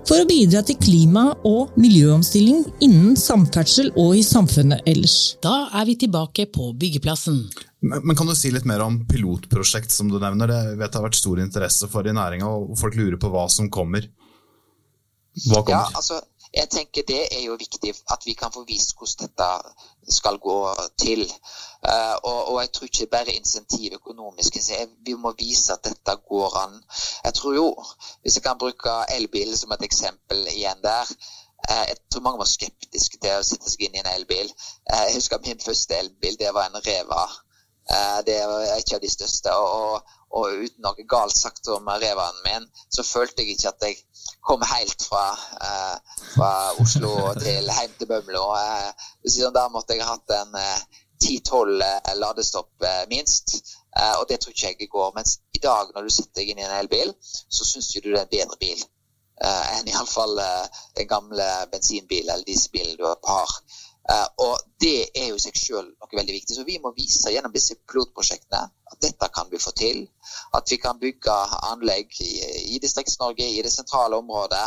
for 0.08 0.22
å 0.22 0.26
bidra 0.28 0.62
til 0.64 0.78
klima- 0.80 1.34
og 1.46 1.74
miljøomstilling 1.76 2.62
innen 2.84 3.16
samferdsel 3.18 3.90
og 4.00 4.14
i 4.16 4.22
samfunnet 4.24 4.86
ellers. 4.88 5.36
Da 5.44 5.68
er 5.76 5.84
vi 5.88 5.98
tilbake 6.00 6.46
på 6.52 6.70
byggeplassen. 6.80 7.42
Men 7.80 8.16
kan 8.16 8.26
du 8.26 8.34
si 8.34 8.50
litt 8.50 8.66
mer 8.66 8.82
om 8.82 9.02
pilotprosjekt 9.06 9.92
som 9.94 10.08
du 10.10 10.16
nevner? 10.18 10.48
Det 10.50 10.78
vet 10.80 10.88
det 10.88 10.98
har 10.98 11.04
vært 11.04 11.20
stor 11.20 11.42
interesse 11.42 11.90
for 11.92 12.08
i 12.08 12.14
næringa, 12.16 12.48
og 12.48 12.72
folk 12.80 12.96
lurer 12.98 13.20
på 13.20 13.30
hva 13.34 13.44
som 13.52 13.68
kommer. 13.70 14.08
Hva 15.44 15.62
Ja, 15.68 15.84
altså, 15.94 16.22
jeg 16.50 16.70
tenker 16.72 17.04
Det 17.06 17.20
er 17.28 17.44
jo 17.44 17.58
viktig 17.60 17.92
at 18.10 18.24
vi 18.26 18.34
kan 18.34 18.50
få 18.50 18.64
vist 18.66 18.96
hvordan 18.96 19.28
dette 19.28 19.48
skal 20.12 20.38
gå 20.38 20.58
til. 20.98 21.24
Eh, 21.88 22.16
og, 22.22 22.48
og 22.52 22.60
jeg 22.60 22.72
tror 22.72 22.84
ikke 22.84 23.06
bare 23.06 23.34
insentiv 23.34 23.92
økonomisk. 23.94 24.56
Vi 25.06 25.14
må 25.14 25.32
vise 25.38 25.72
at 25.72 25.84
dette 25.84 26.16
går 26.28 26.56
an. 26.64 26.82
Jeg 27.24 27.34
tror 27.34 27.54
jo, 27.54 27.66
hvis 28.22 28.36
jeg 28.36 28.42
kan 28.42 28.58
bruke 28.58 28.94
elbil 29.14 29.56
som 29.58 29.72
et 29.72 29.84
eksempel 29.86 30.46
igjen 30.54 30.82
der 30.82 31.06
eh, 31.70 31.84
Jeg 31.88 31.96
tror 32.10 32.22
mange 32.26 32.38
var 32.38 32.50
skeptiske 32.50 33.18
til 33.22 33.38
å 33.38 33.46
sette 33.46 33.70
seg 33.70 33.86
inn 33.86 33.98
i 33.98 34.02
en 34.02 34.12
elbil. 34.16 34.52
Eh, 34.92 35.04
Jeg 35.08 35.18
husker 35.20 35.44
min 35.46 35.60
første 35.60 35.98
elbil. 35.98 36.38
Det 36.38 36.54
var 36.54 36.70
en 36.70 36.82
Reva. 36.86 37.26
Det 38.26 38.34
var 38.44 38.76
ikke 38.76 38.98
av 38.98 39.00
de 39.00 39.08
største. 39.08 39.52
Og, 39.56 40.02
og, 40.30 40.64
uten 40.64 40.84
noe 40.84 41.06
galt 41.08 41.36
sagt 41.36 41.68
om 41.72 41.88
Revaen 41.88 42.40
min, 42.44 42.66
så 42.92 43.04
følte 43.06 43.42
jeg 43.42 43.56
ikke 43.56 43.72
at 43.72 43.86
jeg 43.86 43.96
kom 44.44 44.62
helt 44.72 45.04
fra, 45.08 45.24
eh, 45.68 46.16
fra 46.34 46.50
Oslo 46.82 47.12
til 47.40 47.70
hjem 47.72 47.94
til 47.98 48.10
Bømlo. 48.10 48.44
Eh, 48.58 49.06
siden 49.26 49.54
der 49.56 49.72
måtte 49.72 49.96
jeg 49.96 50.04
ha 50.04 50.16
hatt 50.16 50.36
en 50.40 50.60
eh, 50.60 50.84
10-12 51.24 51.82
eh, 51.88 52.12
ladestopp 52.20 52.88
eh, 52.90 53.04
minst. 53.10 53.56
Eh, 53.96 54.14
og 54.20 54.28
det 54.28 54.40
tror 54.40 54.54
ikke 54.54 54.74
jeg 54.84 54.92
går. 54.92 55.10
Mens 55.16 55.38
i 55.54 55.64
dag, 55.64 55.90
når 55.94 56.06
du 56.06 56.14
setter 56.14 56.42
deg 56.42 56.52
inn 56.52 56.62
i 56.62 56.68
en 56.68 56.78
elbil, 56.78 57.16
så 57.24 57.64
syns 57.64 57.92
du 57.94 58.00
det 58.00 58.14
er 58.14 58.24
en 58.24 58.36
bedre 58.36 58.60
bil 58.60 58.86
enn 59.38 59.86
iallfall 59.86 60.38
eh, 60.42 60.78
den 60.98 61.06
gamle 61.10 61.46
bensinbilen 61.72 62.32
eller 62.34 62.46
dieselbilen 62.46 62.96
du 62.98 63.04
har. 63.06 63.52
Eh, 63.52 63.87
og 64.40 64.54
det 64.80 65.10
er 65.20 65.26
jo 65.28 65.36
i 65.36 65.42
seg 65.42 65.56
sjøl 65.58 65.88
noe 65.90 66.16
veldig 66.16 66.34
viktig. 66.36 66.54
Så 66.56 66.64
vi 66.64 66.78
må 66.80 66.94
vise 66.96 67.32
gjennom 67.32 67.52
disse 67.52 67.76
pilotprosjektene 67.90 68.62
at 68.92 69.00
dette 69.04 69.28
kan 69.34 69.50
vi 69.50 69.60
få 69.60 69.72
til. 69.76 70.04
At 70.56 70.70
vi 70.70 70.78
kan 70.80 71.00
bygge 71.00 71.34
anlegg 71.70 72.14
i, 72.24 72.78
Distrikts-Norge, 72.82 73.44
i 73.44 73.62
det 73.64 73.72
sentrale 73.72 74.16
området, 74.16 74.64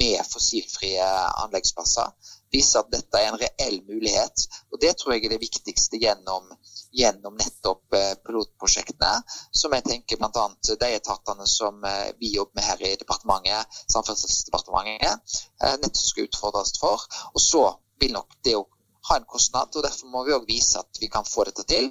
med 0.00 0.20
fossilfrie 0.28 1.04
anleggsplasser. 1.44 2.12
Vise 2.52 2.80
at 2.80 2.90
dette 2.92 3.20
er 3.20 3.30
en 3.30 3.40
reell 3.40 3.80
mulighet. 3.88 4.46
Og 4.72 4.80
det 4.82 4.94
tror 4.96 5.14
jeg 5.14 5.26
er 5.26 5.34
det 5.34 5.42
viktigste 5.42 6.00
gjennom, 6.00 6.48
gjennom 6.96 7.36
nettopp 7.40 7.96
eh, 7.96 8.14
pilotprosjektene. 8.24 9.12
Som 9.52 9.76
jeg 9.76 9.86
tenker 9.88 10.20
bl.a. 10.20 10.46
de 10.68 10.90
etatene 10.96 11.48
som 11.48 11.84
eh, 11.84 12.14
vi 12.20 12.34
jobber 12.36 12.60
med 12.60 12.68
her 12.68 12.86
i 12.88 12.96
departementet, 13.00 13.80
Samferdselsdepartementet, 13.92 15.38
eh, 15.64 15.76
nettopp 15.76 16.04
skal 16.04 16.28
utfordres 16.28 16.74
for. 16.80 17.04
Og 17.34 17.44
så 17.44 17.64
vil 18.00 18.16
nok 18.16 18.36
det 18.44 18.56
å 18.56 18.66
ha 19.08 19.18
en 19.18 19.28
kostnad, 19.28 19.72
og 19.74 19.84
derfor 19.86 20.10
må 20.12 20.24
vi 20.26 20.34
òg 20.36 20.44
vise 20.48 20.80
at 20.80 21.00
vi 21.00 21.08
kan 21.12 21.26
få 21.28 21.46
dette 21.48 21.64
til. 21.68 21.88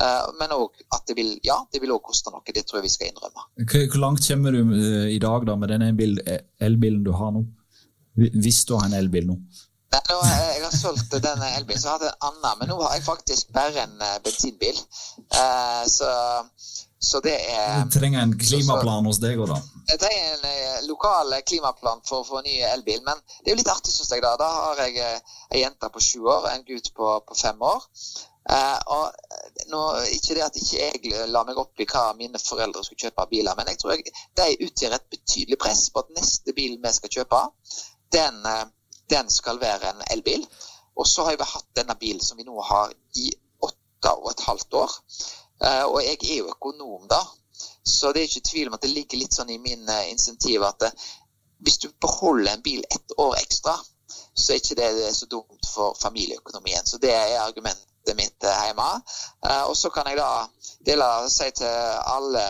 Eh, 0.00 0.30
men 0.40 0.54
òg 0.56 0.80
at 0.94 1.04
det 1.08 1.18
vil, 1.18 1.34
ja, 1.46 1.58
det 1.72 1.82
vil 1.82 1.94
også 1.94 2.08
koste 2.10 2.34
noe. 2.34 2.44
Det 2.46 2.64
tror 2.66 2.80
jeg 2.80 2.88
vi 2.88 2.94
skal 2.94 3.12
innrømme. 3.12 3.46
Hvor 3.74 4.00
langt 4.02 4.24
kommer 4.28 4.56
du 4.56 4.62
eh, 4.78 5.12
i 5.14 5.20
dag 5.22 5.46
da 5.48 5.58
med 5.60 5.74
den 5.74 5.86
elbilen 5.88 7.04
du 7.06 7.12
har 7.16 7.34
nå? 7.34 7.44
Hvis 8.14 8.64
du 8.68 8.76
har 8.78 8.88
en 8.88 8.98
elbil 8.98 9.26
nå? 9.32 9.38
Nei, 9.94 10.00
nå, 10.10 10.16
eh, 10.26 10.46
jeg 10.56 10.62
har 10.64 10.74
solgt 10.74 11.12
denne 11.22 11.50
elbilen, 11.58 11.80
så 11.80 11.88
jeg 11.88 11.94
hadde 11.98 12.10
en 12.10 12.30
annen. 12.30 12.58
Men 12.60 12.72
nå 12.72 12.78
har 12.82 12.96
jeg 12.96 13.06
faktisk 13.06 13.52
bare 13.54 13.84
en 13.84 14.00
eh, 14.02 14.16
bensinbil. 14.24 14.80
Eh, 15.38 15.82
så, 15.90 16.08
så 17.04 17.20
det 17.24 17.36
er 17.52 17.84
Du 17.84 17.94
trenger 17.98 18.24
en 18.24 18.34
klimaplan 18.38 19.08
hos 19.08 19.20
deg 19.22 19.40
òg, 19.40 19.52
da. 19.52 19.60
Jeg 19.92 20.00
trenger 20.02 20.28
en 20.34 20.44
eh, 20.50 20.84
lokal 20.88 21.34
klimaplan 21.46 22.02
for 22.08 22.22
å 22.22 22.28
få 22.28 22.42
ny 22.44 22.58
elbil, 22.72 23.02
men 23.06 23.20
det 23.40 23.50
er 23.50 23.54
jo 23.54 23.60
litt 23.62 23.72
artig, 23.72 23.92
syns 23.94 24.12
jeg. 24.14 24.24
Da 24.24 24.34
Da 24.40 24.50
har 24.58 24.84
jeg 24.86 25.00
eh, 25.02 25.34
ei 25.52 25.64
jente 25.64 25.90
på 25.92 26.02
sju 26.02 26.24
år 26.36 26.48
en 26.52 26.64
gutt 26.68 26.92
på, 26.96 27.10
på 27.28 27.36
fem 27.38 27.62
år. 27.62 27.84
Eh, 28.50 28.78
og 28.96 29.68
nå, 29.72 29.82
Ikke 30.12 30.36
det 30.36 30.44
at 30.44 30.56
ikke 30.60 30.80
jeg 30.80 31.28
la 31.32 31.44
meg 31.48 31.58
opp 31.60 31.80
i 31.80 31.88
hva 31.88 32.10
mine 32.18 32.40
foreldre 32.40 32.84
skulle 32.84 33.06
kjøpe 33.06 33.24
av 33.24 33.30
biler, 33.32 33.56
men 33.56 33.70
jeg 33.72 33.80
tror 33.80 33.94
jeg, 33.94 34.12
de 34.36 34.48
utgjør 34.66 34.96
et 34.98 35.06
betydelig 35.16 35.60
press 35.60 35.86
på 35.92 36.04
at 36.04 36.12
neste 36.18 36.56
bil 36.56 36.76
vi 36.82 36.92
skal 36.98 37.14
kjøpe, 37.18 37.40
den, 38.12 38.42
eh, 38.50 38.66
den 39.12 39.30
skal 39.32 39.60
være 39.62 39.94
en 39.94 40.04
elbil. 40.16 40.44
Og 40.96 41.08
så 41.08 41.24
har 41.26 41.38
vi 41.38 41.52
hatt 41.54 41.70
denne 41.76 41.96
bilen 41.98 42.22
som 42.22 42.38
vi 42.38 42.46
nå 42.46 42.60
har 42.62 42.92
i 43.18 43.32
åtte 43.64 44.12
og 44.12 44.30
et 44.30 44.44
halvt 44.46 44.76
år. 44.78 44.92
Eh, 45.62 45.84
og 45.84 46.02
jeg 46.02 46.18
er 46.22 46.38
jo 46.38 46.50
økonom, 46.50 47.08
da. 47.10 47.20
Så 47.84 48.12
det 48.12 48.22
er 48.22 48.28
ikke 48.28 48.48
tvil 48.50 48.68
om 48.68 48.76
at 48.78 48.82
det 48.82 48.90
ligger 48.90 49.20
litt 49.20 49.36
sånn 49.36 49.52
i 49.54 49.60
min 49.62 49.88
eh, 49.88 50.10
insentiv 50.10 50.64
at 50.66 50.86
eh, 50.88 51.08
hvis 51.64 51.78
du 51.84 51.88
beholder 52.02 52.52
en 52.52 52.64
bil 52.64 52.84
ett 52.90 53.14
år 53.20 53.36
ekstra, 53.38 53.76
så 54.34 54.52
er 54.52 54.60
ikke 54.60 54.76
det 54.80 55.14
så 55.14 55.28
dumt 55.30 55.68
for 55.70 55.96
familieøkonomien. 56.00 56.84
Så 56.86 56.98
det 57.00 57.12
er 57.14 57.38
argumentet 57.40 58.16
mitt 58.18 58.44
hjemme. 58.44 58.88
Og 59.70 59.76
så 59.78 59.88
kan 59.94 60.10
jeg 60.10 60.18
da 60.18 60.44
dele 60.84 61.06
si 61.32 61.46
til 61.56 61.70
alle 62.12 62.42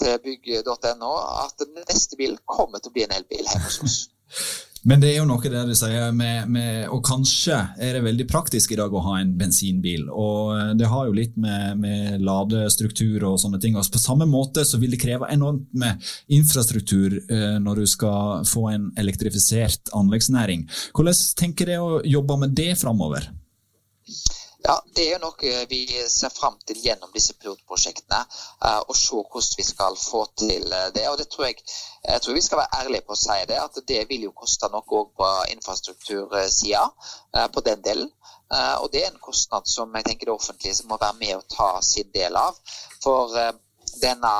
til 0.00 0.18
bygg.no 0.24 1.12
at 1.44 1.62
neste 1.86 2.18
bil 2.18 2.34
kommer 2.48 2.82
til 2.82 2.90
å 2.90 2.96
bli 2.96 3.06
en 3.06 3.14
elbil 3.20 3.46
hjemme 3.46 3.68
hos 3.68 3.78
oss. 3.86 3.98
Men 4.88 5.02
det 5.02 5.12
er 5.12 5.20
jo 5.20 5.26
noe 5.28 5.50
der 5.50 5.68
du 5.68 5.76
sier, 5.78 6.10
med, 6.16 6.48
med, 6.50 6.88
og 6.90 7.04
kanskje 7.06 7.54
er 7.78 7.94
det 7.94 8.02
veldig 8.02 8.26
praktisk 8.30 8.72
i 8.74 8.78
dag 8.80 8.90
å 8.90 9.02
ha 9.04 9.18
en 9.20 9.30
bensinbil. 9.38 10.08
Og 10.10 10.56
eh, 10.56 10.72
det 10.78 10.88
har 10.90 11.06
jo 11.06 11.14
litt 11.14 11.36
med, 11.38 11.78
med 11.82 12.24
ladestruktur 12.26 13.22
og 13.28 13.38
sånne 13.38 13.60
ting. 13.62 13.78
Og 13.78 13.86
på 13.94 14.02
samme 14.02 14.26
måte 14.26 14.66
så 14.66 14.80
vil 14.82 14.96
det 14.96 15.02
kreve 15.02 15.30
enormt 15.30 15.68
med 15.78 16.02
infrastruktur 16.34 17.14
eh, 17.20 17.60
når 17.62 17.84
du 17.84 17.86
skal 17.94 18.48
få 18.48 18.66
en 18.72 18.90
elektrifisert 18.98 19.94
anleggsnæring. 19.94 20.66
Hvordan 20.96 21.22
tenker 21.38 21.70
du 21.70 21.76
å 21.78 22.02
jobbe 22.18 22.40
med 22.42 22.58
det 22.58 22.72
framover? 22.82 23.30
Ja, 24.64 24.76
Det 24.94 25.04
er 25.10 25.18
noe 25.18 25.52
vi 25.70 25.80
ser 26.10 26.30
fram 26.30 26.58
til 26.66 26.78
gjennom 26.84 27.10
disse 27.14 27.34
pilotprosjektene. 27.34 28.20
Uh, 28.62 28.78
og 28.86 28.94
se 28.98 29.18
hvordan 29.18 29.58
vi 29.58 29.66
skal 29.66 29.98
få 29.98 30.20
til 30.38 30.72
eh, 30.72 30.90
det. 30.94 31.08
og 31.10 31.18
det 31.18 31.26
tror 31.32 31.48
jeg, 31.48 31.64
jeg 32.04 32.22
tror 32.22 32.38
vi 32.38 32.44
skal 32.46 32.60
være 32.60 32.80
ærlige 32.82 33.06
på 33.08 33.16
å 33.16 33.18
si 33.18 33.38
det, 33.50 33.58
at 33.58 33.80
det 33.88 34.04
vil 34.10 34.28
jo 34.28 34.34
koste 34.42 34.70
noe 34.70 34.98
òg 35.00 35.10
på 35.18 35.30
infrastruktursida. 35.56 36.84
Uh, 37.34 37.48
på 37.54 37.64
den 37.66 37.82
delen. 37.82 38.12
Uh, 38.52 38.76
og 38.84 38.92
det 38.92 39.02
er 39.02 39.10
en 39.10 39.24
kostnad 39.26 39.66
som 39.66 39.94
jeg 39.98 40.06
tenker 40.06 40.30
det 40.30 40.36
offentlige 40.36 40.86
må 40.86 41.00
være 41.00 41.18
med 41.18 41.36
å 41.40 41.46
ta 41.56 41.70
sin 41.82 42.10
del 42.14 42.38
av. 42.38 42.58
For 43.02 43.34
denne 44.02 44.34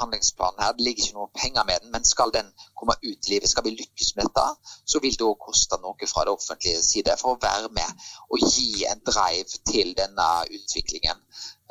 handlingsplanen 0.00 0.62
her. 0.62 0.72
Det 0.72 0.84
ligger 0.86 1.04
ikke 1.04 1.18
noe 1.18 1.30
penger 1.36 1.64
med 1.68 1.82
den, 1.82 1.90
men 1.92 2.04
skal 2.08 2.32
den 2.32 2.48
komme 2.78 2.96
ut 3.02 3.28
i 3.28 3.32
livet, 3.34 3.50
skal 3.50 3.64
vi 3.66 3.74
lykkes 3.76 4.14
med 4.16 4.28
dette, 4.28 4.46
så 4.88 5.00
vil 5.04 5.16
det 5.18 5.26
òg 5.26 5.36
koste 5.44 5.76
noe 5.82 6.08
fra 6.08 6.24
det 6.24 6.32
offentlige 6.32 6.82
side 6.86 7.16
for 7.20 7.34
å 7.34 7.40
være 7.42 7.68
med 7.76 8.04
og 8.30 8.46
gi 8.46 8.86
en 8.88 9.02
drive 9.04 9.60
til 9.68 9.92
denne 9.98 10.28
utviklingen. 10.48 11.20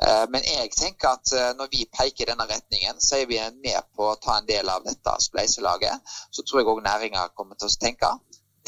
Uh, 0.00 0.24
men 0.32 0.46
jeg 0.46 0.70
tenker 0.72 1.16
at 1.16 1.32
uh, 1.36 1.50
når 1.58 1.68
vi 1.74 1.84
peker 1.92 2.24
i 2.24 2.30
denne 2.30 2.46
retningen, 2.48 3.00
så 3.04 3.18
er 3.20 3.26
vi 3.28 3.40
med 3.60 3.90
på 3.96 4.06
å 4.08 4.18
ta 4.22 4.38
en 4.38 4.48
del 4.48 4.70
av 4.72 4.86
dette 4.86 5.16
spleiselaget. 5.26 6.14
Så 6.32 6.46
tror 6.46 6.62
jeg 6.62 6.70
òg 6.72 6.80
næringa 6.86 7.26
kommer 7.36 7.58
til 7.60 7.68
å 7.68 7.80
tenke 7.82 8.14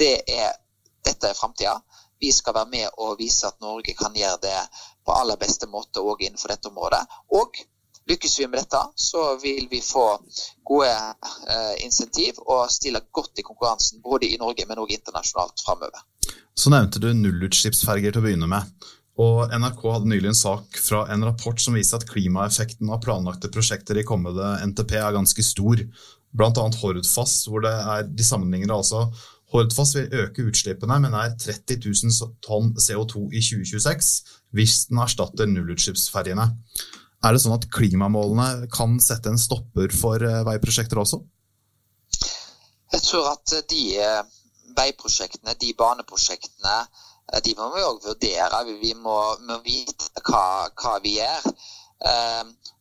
det 0.00 0.14
er, 0.28 0.52
dette 1.04 1.30
er 1.30 1.38
framtida. 1.38 1.78
Vi 2.20 2.30
skal 2.32 2.54
være 2.54 2.70
med 2.70 3.00
og 3.02 3.16
vise 3.18 3.48
at 3.48 3.60
Norge 3.64 3.94
kan 3.98 4.14
gjøre 4.16 4.42
det 4.44 4.58
på 5.06 5.14
aller 5.16 5.40
beste 5.40 5.66
måte 5.70 6.04
òg 6.04 6.22
innenfor 6.22 6.52
dette 6.52 6.70
området. 6.70 7.00
Og 7.38 7.58
Lykkes 8.10 8.40
vi 8.40 8.48
med 8.48 8.58
dette, 8.58 8.80
så 8.98 9.36
vil 9.42 9.68
vi 9.70 9.78
få 9.84 10.06
gode 10.66 10.90
eh, 10.90 11.84
insentiv 11.84 12.40
og 12.42 12.70
stille 12.72 13.00
godt 13.14 13.38
i 13.38 13.44
konkurransen 13.46 14.02
både 14.02 14.26
i 14.26 14.40
Norge, 14.40 14.66
men 14.68 14.80
òg 14.82 14.90
internasjonalt 14.96 15.62
framover. 15.62 16.02
Så 16.58 16.72
nevnte 16.72 17.00
du 17.02 17.12
nullutslippsferger 17.14 18.12
til 18.12 18.22
å 18.22 18.26
begynne 18.26 18.50
med. 18.50 18.88
Og 19.22 19.52
NRK 19.52 19.82
hadde 19.92 20.08
nylig 20.08 20.32
en 20.32 20.38
sak 20.38 20.78
fra 20.80 21.04
en 21.12 21.24
rapport 21.28 21.60
som 21.60 21.76
viser 21.76 21.98
at 21.98 22.08
klimaeffekten 22.08 22.90
av 22.90 23.02
planlagte 23.04 23.50
prosjekter 23.52 24.00
i 24.00 24.06
kommende 24.08 24.54
NTP 24.72 24.96
er 24.98 25.14
ganske 25.14 25.44
stor. 25.44 25.84
Annet 26.32 26.78
Hordfast, 26.80 27.46
hvor 27.48 27.60
det 27.60 27.72
er, 27.76 28.06
de 28.08 28.24
sammenligner 28.24 28.72
altså 28.74 29.04
Hordfast 29.52 29.98
vil 29.98 30.14
øke 30.16 30.46
utslippene 30.48 30.96
med 31.04 31.12
nær 31.12 31.34
30 31.36 31.82
000 31.84 32.30
tonn 32.40 32.72
CO2 32.80 33.26
i 33.36 33.42
2026 33.44 34.12
hvis 34.56 34.86
den 34.88 35.00
erstatter 35.04 35.48
nullutslippsferjene. 35.48 36.46
Er 37.22 37.36
det 37.36 37.42
sånn 37.44 37.54
at 37.54 37.68
klimamålene 37.70 38.66
kan 38.74 38.96
sette 39.02 39.30
en 39.30 39.38
stopper 39.38 39.92
for 39.94 40.22
eh, 40.26 40.42
veiprosjekter 40.48 40.98
også? 40.98 41.20
Jeg 42.92 43.02
tror 43.06 43.28
at 43.30 43.52
de 43.70 43.82
eh, 44.02 44.22
veiprosjektene, 44.74 45.54
de 45.60 45.70
baneprosjektene, 45.78 46.80
eh, 47.30 47.42
de 47.46 47.54
må 47.58 47.68
vi 47.76 47.84
òg 47.86 48.00
vurdere. 48.08 48.62
Vi 48.82 48.90
må, 48.98 49.18
må 49.46 49.60
vite 49.62 50.10
hva, 50.26 50.66
hva, 50.74 50.96
vi 51.04 51.14
gjør. 51.20 51.46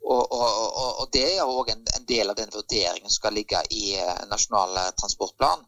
Og, 0.01 0.24
og, 0.33 0.41
og, 0.41 0.88
og, 1.03 1.03
Det 1.13 1.21
er 1.36 1.45
òg 1.45 1.67
en, 1.69 1.83
del 2.10 2.33
av 2.33 2.39
den 2.39 2.50
vurderingen 2.50 3.05
som 3.05 3.19
skal 3.19 3.36
ligge 3.38 3.60
i 3.77 3.91
Nasjonal 4.31 4.79
transportplan. 4.98 5.62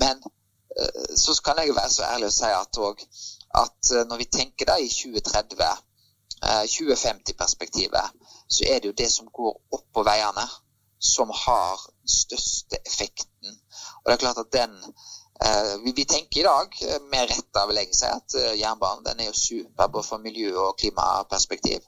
Men 0.00 0.22
så 1.20 1.34
kan 1.44 1.60
jeg 1.60 1.76
være 1.76 1.92
så 1.92 2.06
ærlig 2.08 2.30
å 2.30 2.36
si 2.38 2.48
at, 2.48 2.80
også, 2.80 3.26
at 3.60 3.92
når 4.08 4.22
vi 4.22 4.28
tenker 4.38 4.72
da 4.72 4.78
i 4.80 4.88
2030 4.88 5.60
2050-perspektivet, 6.42 8.04
eh, 8.04 8.10
så 8.48 8.64
er 8.64 8.80
det 8.80 8.86
jo 8.86 8.92
det 8.96 9.10
som 9.10 9.28
går 9.32 9.60
opp 9.72 9.86
på 9.94 10.02
veiene, 10.02 10.48
som 10.98 11.30
har 11.30 11.80
den 12.00 12.08
største 12.08 12.78
effekten. 12.86 13.60
Og 14.04 14.06
det 14.06 14.14
er 14.14 14.24
klart 14.24 14.38
at 14.38 14.52
den 14.52 14.76
eh, 15.44 15.74
vi, 15.84 16.04
tenker 16.04 16.40
i 16.40 16.46
dag, 16.46 16.78
eh, 16.82 17.00
med 17.10 17.30
rette 17.30 17.66
vil 17.68 17.82
jeg 17.82 17.94
si, 17.94 18.06
at 18.06 18.58
jernbanen 18.58 19.04
den 19.04 19.20
er 19.20 19.30
jo 19.30 19.36
super 19.40 19.88
både 19.88 20.08
fra 20.08 20.18
miljø- 20.18 20.58
og 20.68 20.76
klimaperspektiv. 20.78 21.80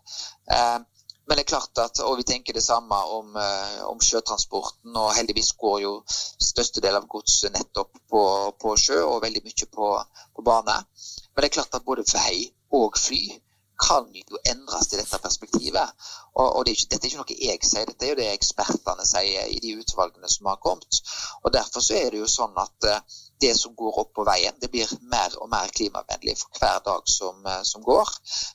Men 1.28 1.36
det 1.36 1.42
er 1.44 1.50
klart 1.50 1.78
at, 1.78 2.00
og 2.00 2.16
vi 2.16 2.24
tenker 2.24 2.56
det 2.56 2.62
samme 2.64 2.96
om, 3.12 3.34
om 3.84 3.98
sjøtransporten. 4.00 4.96
og 4.96 5.12
Heldigvis 5.12 5.52
går 5.60 5.80
jo 5.82 5.90
største 6.08 6.80
del 6.80 6.96
av 6.96 7.04
godset 7.04 7.52
nettopp 7.52 7.98
på, 8.08 8.22
på, 8.56 8.76
sjø, 8.80 9.02
og 9.04 9.20
veldig 9.26 9.42
mye 9.44 9.68
på, 9.68 9.90
på 10.36 10.44
bane. 10.46 10.78
Men 11.34 11.44
det 11.44 11.50
er 11.50 11.56
klart 11.58 11.76
at 11.76 11.84
både 11.84 12.06
vei 12.14 12.48
og 12.72 12.96
fly 12.96 13.20
kan 13.78 14.08
jo 14.14 14.38
endres 14.50 14.92
i 14.92 14.98
dette 14.98 15.18
perspektivet. 15.22 15.94
Og, 16.34 16.46
og 16.56 16.64
det 16.64 16.72
er 16.72 16.78
ikke, 16.78 16.88
Dette 16.92 17.06
er 17.06 17.10
ikke 17.10 17.22
noe 17.22 17.36
jeg 17.38 17.68
sier, 17.68 17.86
dette 17.88 18.06
er 18.06 18.12
jo 18.12 18.18
det 18.18 18.28
ekspertene 18.32 19.06
sier 19.06 19.52
i 19.54 19.60
de 19.62 19.74
utvalgene 19.78 20.30
som 20.32 20.50
har 20.50 20.58
kommet. 20.62 21.00
Og 21.44 21.52
Derfor 21.54 21.84
så 21.84 21.96
er 21.98 22.10
det 22.12 22.22
jo 22.22 22.30
sånn 22.30 22.58
at 22.58 22.88
uh, 22.90 23.18
det 23.42 23.52
som 23.58 23.76
går 23.78 24.00
opp 24.02 24.12
på 24.18 24.26
veien, 24.26 24.58
det 24.62 24.70
blir 24.72 24.90
mer 25.12 25.36
og 25.38 25.50
mer 25.52 25.70
klimavennlig 25.74 26.34
for 26.40 26.58
hver 26.58 26.82
dag 26.88 27.06
som, 27.10 27.38
uh, 27.46 27.62
som 27.70 27.84
går. 27.86 28.12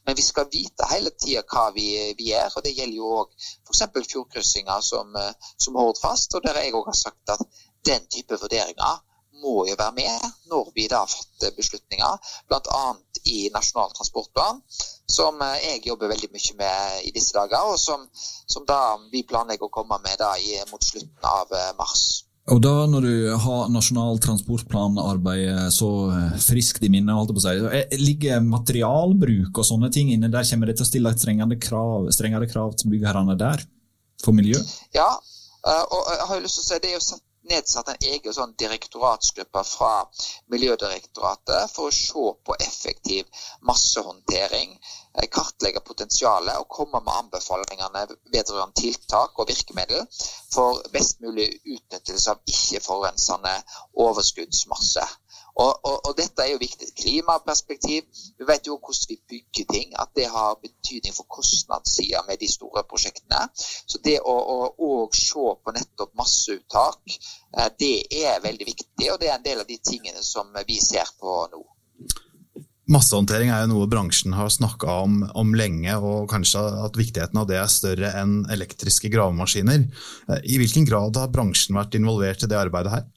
Men 0.07 0.19
vi 0.19 0.27
skal 0.27 0.51
vite 0.51 0.91
hele 0.91 1.15
tida 1.15 1.45
hva 1.47 1.69
vi, 1.75 1.87
vi, 2.19 2.31
gjør, 2.33 2.59
og 2.59 2.67
det 2.67 2.75
gjelder 2.75 2.99
jo 2.99 3.15
òg 3.21 3.33
f.eks. 3.67 3.85
fjordkryssinger 4.11 4.83
som, 4.91 5.15
uh, 5.15 5.51
som 5.57 5.79
Hordfast. 5.79 6.35
Og 6.35 6.45
der 6.45 6.61
jeg 6.61 6.75
òg 6.75 6.91
har 6.91 6.99
sagt 6.99 7.35
at 7.37 7.47
den 7.87 8.07
type 8.11 8.39
vurderinger 8.39 9.01
må 9.43 9.67
jo 9.67 9.75
være 9.77 9.95
med 9.97 10.31
når 10.51 10.71
vi 10.75 10.87
da 10.91 11.03
fatter 11.09 11.53
beslutninger, 11.57 12.33
bl.a. 12.49 12.83
i 13.29 13.47
Nasjonal 13.53 13.93
transportplan, 13.97 14.61
som 15.09 15.41
eh, 15.43 15.61
jeg 15.67 15.87
jobber 15.89 16.11
veldig 16.13 16.29
mye 16.33 16.59
med 16.59 17.07
i 17.09 17.13
disse 17.15 17.35
dager, 17.35 17.73
og 17.73 17.79
som, 17.79 18.05
som 18.49 18.67
da 18.69 18.97
vi 19.11 19.25
planlegger 19.27 19.67
å 19.67 19.73
komme 19.73 19.99
med 20.03 20.19
da 20.21 20.35
i, 20.39 20.55
mot 20.71 20.83
slutten 20.83 21.27
av 21.27 21.51
eh, 21.51 21.73
mars. 21.79 22.23
Og 22.51 22.59
da 22.59 22.73
når 22.91 23.05
du 23.07 23.35
har 23.39 23.69
Nasjonal 23.71 24.17
transportplanarbeid 24.23 25.71
så 25.71 25.91
eh, 26.11 26.39
friskt 26.43 26.83
i 26.83 26.91
minnet, 26.91 27.15
holdt 27.15 27.35
på 27.35 27.43
å 27.43 27.45
si, 27.45 27.83
ligger 28.01 28.43
materialbruk 28.43 29.59
og 29.59 29.67
sånne 29.67 29.91
ting 29.95 30.11
inne 30.11 30.31
der? 30.31 30.47
Kommer 30.49 30.71
det 30.71 30.79
til 30.79 30.87
å 30.87 30.91
stille 30.91 31.13
strengere 31.17 31.59
krav, 31.59 32.09
strengere 32.15 32.49
krav 32.51 32.75
til 32.79 32.91
byggherrene 32.95 33.37
der, 33.39 33.63
for 34.23 34.35
miljø? 34.35 34.59
Ja, 34.95 35.11
og 35.63 36.09
jeg 36.11 36.25
har 36.27 36.35
jo 36.35 36.43
lyst 36.43 36.59
til 36.59 36.65
å 36.65 36.67
si 36.67 36.81
det 36.83 36.91
er 36.91 36.97
jo 36.97 37.05
satt 37.05 37.23
nedsatt 37.49 37.89
en 37.91 38.05
egen 38.09 38.35
sånn 38.35 38.53
direktoratsgruppe 38.59 39.63
fra 39.67 39.91
Miljødirektoratet 40.53 41.71
for 41.73 41.89
å 41.89 41.95
se 41.95 42.25
på 42.47 42.55
effektiv 42.65 43.47
massehåndtering, 43.69 44.77
eh, 45.13 45.27
kartlegge 45.37 45.83
potensialet 45.89 46.59
og 46.61 46.69
komme 46.77 47.01
med 47.03 47.13
anbefalingene 47.23 48.05
vedrørende 48.35 48.81
tiltak 48.81 49.39
og 49.39 49.49
virkemiddel 49.51 50.05
for 50.53 50.81
best 50.95 51.19
mulig 51.25 51.49
utnyttelse 51.63 52.31
av 52.31 52.55
ikke-forurensende 52.55 53.55
overskuddsmasse. 54.07 55.07
Og, 55.53 55.85
og, 55.85 55.97
og, 56.07 56.13
dette 56.17 56.41
er 56.41 56.53
jo 56.53 56.61
viktig 56.61 56.89
klimaperspektiv. 56.97 58.07
Vi 58.39 58.47
vet 58.47 58.65
jo 58.67 58.79
hvordan 58.79 59.09
vi 59.11 59.19
bygger 59.33 59.67
ting, 59.69 59.93
at 60.01 60.09
det 60.17 60.25
har 60.33 60.57
betydning 60.61 61.13
for 61.13 61.29
kostnadssida 61.29 62.23
med 62.27 62.41
de 62.41 62.49
store 62.49 62.81
prosjektene. 62.89 63.45
Så 63.53 64.01
det 64.05 64.17
å, 64.25 64.37
å, 64.73 64.91
se 65.13 65.45
på 65.63 65.75
nettopp 65.75 66.15
masseuttak, 66.17 67.19
eh, 67.59 67.69
det 67.79 67.93
er 68.23 68.41
veldig 68.41 68.69
viktig. 68.71 69.11
Og 69.13 69.21
det 69.21 69.29
er 69.29 69.37
en 69.37 69.45
del 69.45 69.61
av 69.61 69.69
de 69.69 69.77
tingene 69.77 70.25
som 70.25 70.49
vi 70.67 70.79
ser 70.81 71.13
på 71.21 71.37
nå. 71.53 71.63
Massehåndtering 72.93 73.47
er 73.47 73.61
jo 73.63 73.69
noe 73.71 73.87
bransjen 73.87 74.33
har 74.35 74.49
snakka 74.51 74.97
om, 75.05 75.21
om, 75.39 75.53
lenge, 75.55 75.93
og 76.03 76.27
kanskje 76.33 76.65
at 76.83 76.97
viktigheten 76.99 77.39
av 77.39 77.47
det 77.47 77.61
er 77.61 77.69
større 77.71 78.09
enn 78.19 78.41
elektriske 78.51 79.11
gravemaskiner. 79.13 79.85
Eh, 80.27 80.47
I 80.49 80.59
hvilken 80.59 80.89
grad 80.89 81.21
har 81.21 81.31
bransjen 81.31 81.77
vært 81.77 81.95
involvert 81.99 82.43
i 82.43 82.49
det 82.49 82.59
arbeidet 82.59 82.97
her? 82.97 83.11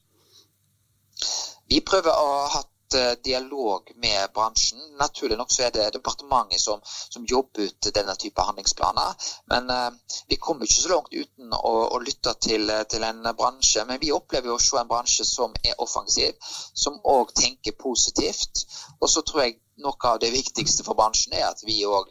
Vi 1.69 1.81
prøver 1.83 2.15
å 2.15 2.33
ha 2.53 2.61
eh, 2.95 3.15
dialog 3.25 3.91
med 4.03 4.33
bransjen. 4.35 4.83
Naturlig 5.01 5.39
nok 5.41 5.51
så 5.53 5.67
er 5.67 5.75
det 5.75 5.89
departementet 5.97 6.63
som, 6.63 6.81
som 6.87 7.27
jobber 7.27 7.67
ut 7.67 7.89
denne 7.95 8.15
type 8.23 8.47
handlingsplaner. 8.49 9.29
Men 9.53 9.71
uh, 9.71 10.15
vi 10.31 10.39
kommer 10.41 10.69
ikke 10.69 10.83
så 10.85 10.93
langt 10.95 11.13
uten 11.13 11.57
å, 11.59 11.75
å 11.97 12.01
lytte 12.05 12.37
til, 12.47 12.71
til, 12.93 13.07
en 13.09 13.27
bransje. 13.39 13.85
Men 13.89 14.01
vi 14.03 14.15
opplever 14.15 14.55
å 14.55 14.63
se 14.63 14.79
en 14.81 14.91
bransje 14.91 15.27
som 15.27 15.55
er 15.65 15.79
offensiv, 15.83 16.39
som 16.87 17.01
òg 17.17 17.35
tenker 17.35 17.79
positivt. 17.83 18.67
Og 19.01 19.11
så 19.11 19.27
tror 19.27 19.47
jeg 19.47 19.59
noe 19.83 20.09
av 20.09 20.21
det 20.23 20.33
viktigste 20.33 20.87
for 20.87 20.97
bransjen 20.99 21.35
er 21.37 21.51
at 21.51 21.67
vi 21.67 21.83
òg 21.85 22.09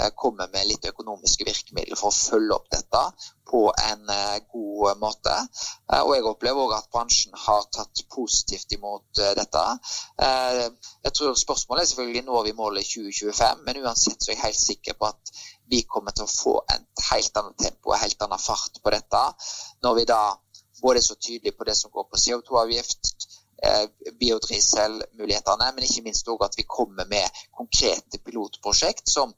eh, 0.00 0.10
kommer 0.14 0.48
med 0.52 0.68
litt 0.68 0.86
økonomiske 0.88 1.46
virkemidler 1.48 1.98
for 1.98 2.12
å 2.12 2.16
følge 2.16 2.56
opp 2.56 2.68
dette 2.72 3.02
på 3.50 3.62
en 3.90 4.12
eh, 4.12 4.38
god 4.52 5.00
måte. 5.02 5.34
Eh, 5.92 6.02
og 6.02 6.14
jeg 6.14 6.26
opplever 6.30 6.62
òg 6.64 6.74
at 6.76 6.90
bransjen 6.92 7.36
har 7.46 7.66
tatt 7.74 8.04
positivt 8.12 8.72
imot 8.76 9.22
dette. 9.38 9.64
Jeg 10.18 11.12
tror 11.14 11.36
Spørsmålet 11.38 11.84
er 11.84 11.90
selvfølgelig 11.90 12.24
når 12.26 12.48
vi 12.48 12.56
måler 12.58 12.86
2025, 12.86 13.62
men 13.66 13.82
uansett 13.84 14.22
så 14.22 14.32
er 14.32 14.36
jeg 14.36 14.44
helt 14.44 14.62
sikker 14.62 14.98
på 14.98 15.10
at 15.10 15.32
vi 15.70 15.82
kommer 15.90 16.14
til 16.14 16.26
å 16.26 16.32
få 16.32 16.56
et 16.74 17.06
helt 17.10 17.40
annet 17.40 17.58
tempo 17.66 17.92
og 17.92 18.00
helt 18.00 18.22
annen 18.26 18.42
fart 18.42 18.82
på 18.82 18.92
dette. 18.94 19.22
Når 19.82 20.00
vi 20.00 20.06
da 20.08 20.20
både 20.82 21.00
er 21.00 21.06
så 21.06 21.16
tydelige 21.16 21.56
på 21.58 21.66
det 21.66 21.76
som 21.78 21.90
går 21.94 22.06
på 22.10 22.20
CO2-avgift, 22.20 23.14
biodrieselmulighetene, 24.20 25.70
men 25.74 25.86
ikke 25.86 26.04
minst 26.04 26.28
òg 26.28 26.44
at 26.44 26.56
vi 26.58 26.66
kommer 26.68 27.08
med 27.08 27.40
konkrete 27.56 28.20
pilotprosjekt 28.24 29.08
som 29.10 29.32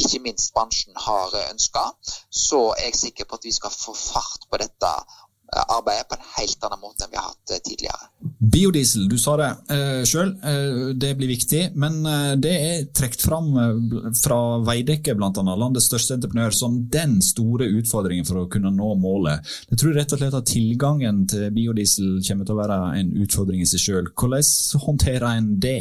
ikke 0.00 0.22
minst 0.24 0.54
bransjen 0.54 0.96
har 1.06 1.36
ønska, 1.50 1.90
så 2.30 2.70
er 2.78 2.90
jeg 2.90 3.02
sikker 3.04 3.28
på 3.28 3.38
at 3.38 3.46
vi 3.46 3.54
skal 3.54 3.74
få 3.74 3.94
fart 3.94 4.48
på 4.50 4.58
dette 4.58 4.90
eh, 4.90 5.62
arbeidet 5.76 6.08
på 6.10 6.16
en 6.18 6.26
helt 6.34 6.66
annen 6.66 6.82
måte 6.82 7.06
enn 7.06 7.12
vi 7.12 7.20
har 7.20 7.28
hatt 7.28 7.54
eh, 7.54 7.62
tidligere. 7.62 8.10
Biodiesel, 8.54 9.06
du 9.10 9.14
sa 9.22 9.36
det 9.38 9.48
eh, 9.74 10.02
sjøl, 10.08 10.34
eh, 10.42 10.82
det 10.98 11.12
blir 11.20 11.30
viktig. 11.30 11.62
Men 11.78 12.00
eh, 12.10 12.34
det 12.42 12.54
er 12.56 12.84
trukket 12.90 13.22
fram 13.22 13.54
eh, 13.62 14.10
fra 14.18 14.40
Veidekke, 14.66 15.14
bl.a., 15.14 15.30
landets 15.54 15.86
største 15.92 16.18
entreprenør, 16.18 16.58
som 16.58 16.82
den 16.90 17.20
store 17.22 17.70
utfordringen 17.78 18.26
for 18.26 18.42
å 18.42 18.48
kunne 18.50 18.74
nå 18.74 18.90
målet. 18.98 19.46
Jeg 19.70 19.80
tror 19.80 19.98
rett 20.00 20.16
og 20.16 20.22
slett 20.22 20.38
at 20.40 20.50
tilgangen 20.50 21.24
til 21.30 21.50
biodiesel 21.54 22.18
kommer 22.26 22.50
til 22.50 22.58
å 22.58 22.62
være 22.64 22.82
en 22.98 23.16
utfordring 23.22 23.62
i 23.62 23.70
seg 23.70 23.86
sjøl. 23.86 24.10
Hvordan 24.10 24.86
håndterer 24.88 25.30
en 25.38 25.52
det? 25.62 25.80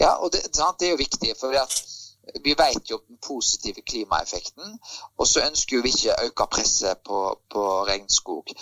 Ja, 0.00 0.14
og 0.22 0.30
det, 0.32 0.46
det 0.54 0.86
er 0.86 0.94
jo 0.94 1.00
viktig. 1.02 1.34
for 1.40 1.54
at 1.58 1.74
vi 2.44 2.54
vet 2.58 2.90
jo 2.90 2.98
den 3.08 3.18
positive 3.26 3.82
klimaeffekten, 3.82 4.78
og 5.18 5.26
så 5.26 5.44
ønsker 5.46 5.82
vi 5.82 5.92
ikke 5.94 6.14
å 6.14 6.26
øke 6.28 6.46
presset 6.56 7.02
på, 7.06 7.20
på, 7.52 7.64
regnskog. 7.88 8.52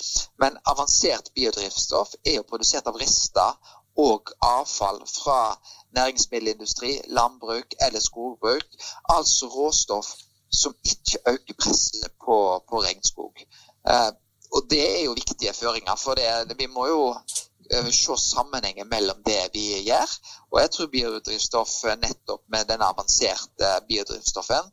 Men 0.42 0.58
avansert 0.72 1.32
biodrivstoff 1.34 2.14
er 2.24 2.38
jo 2.38 2.46
produsert 2.52 2.86
av 2.90 3.00
rester 3.00 3.74
og 3.98 4.32
avfall 4.46 5.02
fra 5.10 5.40
næringsmiddelindustri, 5.98 7.00
landbruk 7.18 7.74
eller 7.86 8.00
skogbruk. 8.00 8.80
Altså 9.16 9.50
råstoff 9.52 10.14
som 10.52 10.74
ikke 10.84 11.22
øker 11.26 11.54
presset 11.62 12.12
på, 12.24 12.38
på 12.68 12.82
regnskog. 12.82 13.44
Eh, 13.88 14.10
og 14.52 14.70
det 14.70 14.84
er 14.98 15.04
jo 15.04 15.16
viktige 15.18 15.52
føringer, 15.52 15.96
for 15.96 16.14
det, 16.14 16.58
vi 16.58 16.66
må 16.66 16.86
jo 16.86 17.02
se 17.92 18.16
sammenhengen 18.16 18.88
mellom 18.88 19.22
det 19.26 19.40
vi 19.52 19.64
gjør. 19.86 20.14
Og 20.52 20.60
jeg 20.60 20.70
tror 20.70 20.90
biodrivstoff 20.92 21.74
nettopp 22.02 22.42
med 22.52 22.64
den 22.68 22.82
avanserte 22.82 23.72
biodrivstoffen 23.88 24.70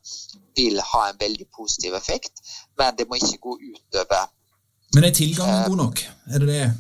vil 0.55 0.79
ha 0.91 1.09
en 1.09 1.19
veldig 1.19 1.47
positiv 1.57 1.93
effekt, 1.93 2.33
men 2.77 2.95
det 2.97 3.07
må 3.09 3.19
ikke 3.19 3.41
gå 3.47 3.57
utover 3.71 4.31
Men 4.95 5.03
er 5.03 5.11
tilgangen 5.11 5.67
god 5.67 5.77
nok? 5.77 5.99
Er 6.33 6.39
det 6.39 6.47
det? 6.47 6.71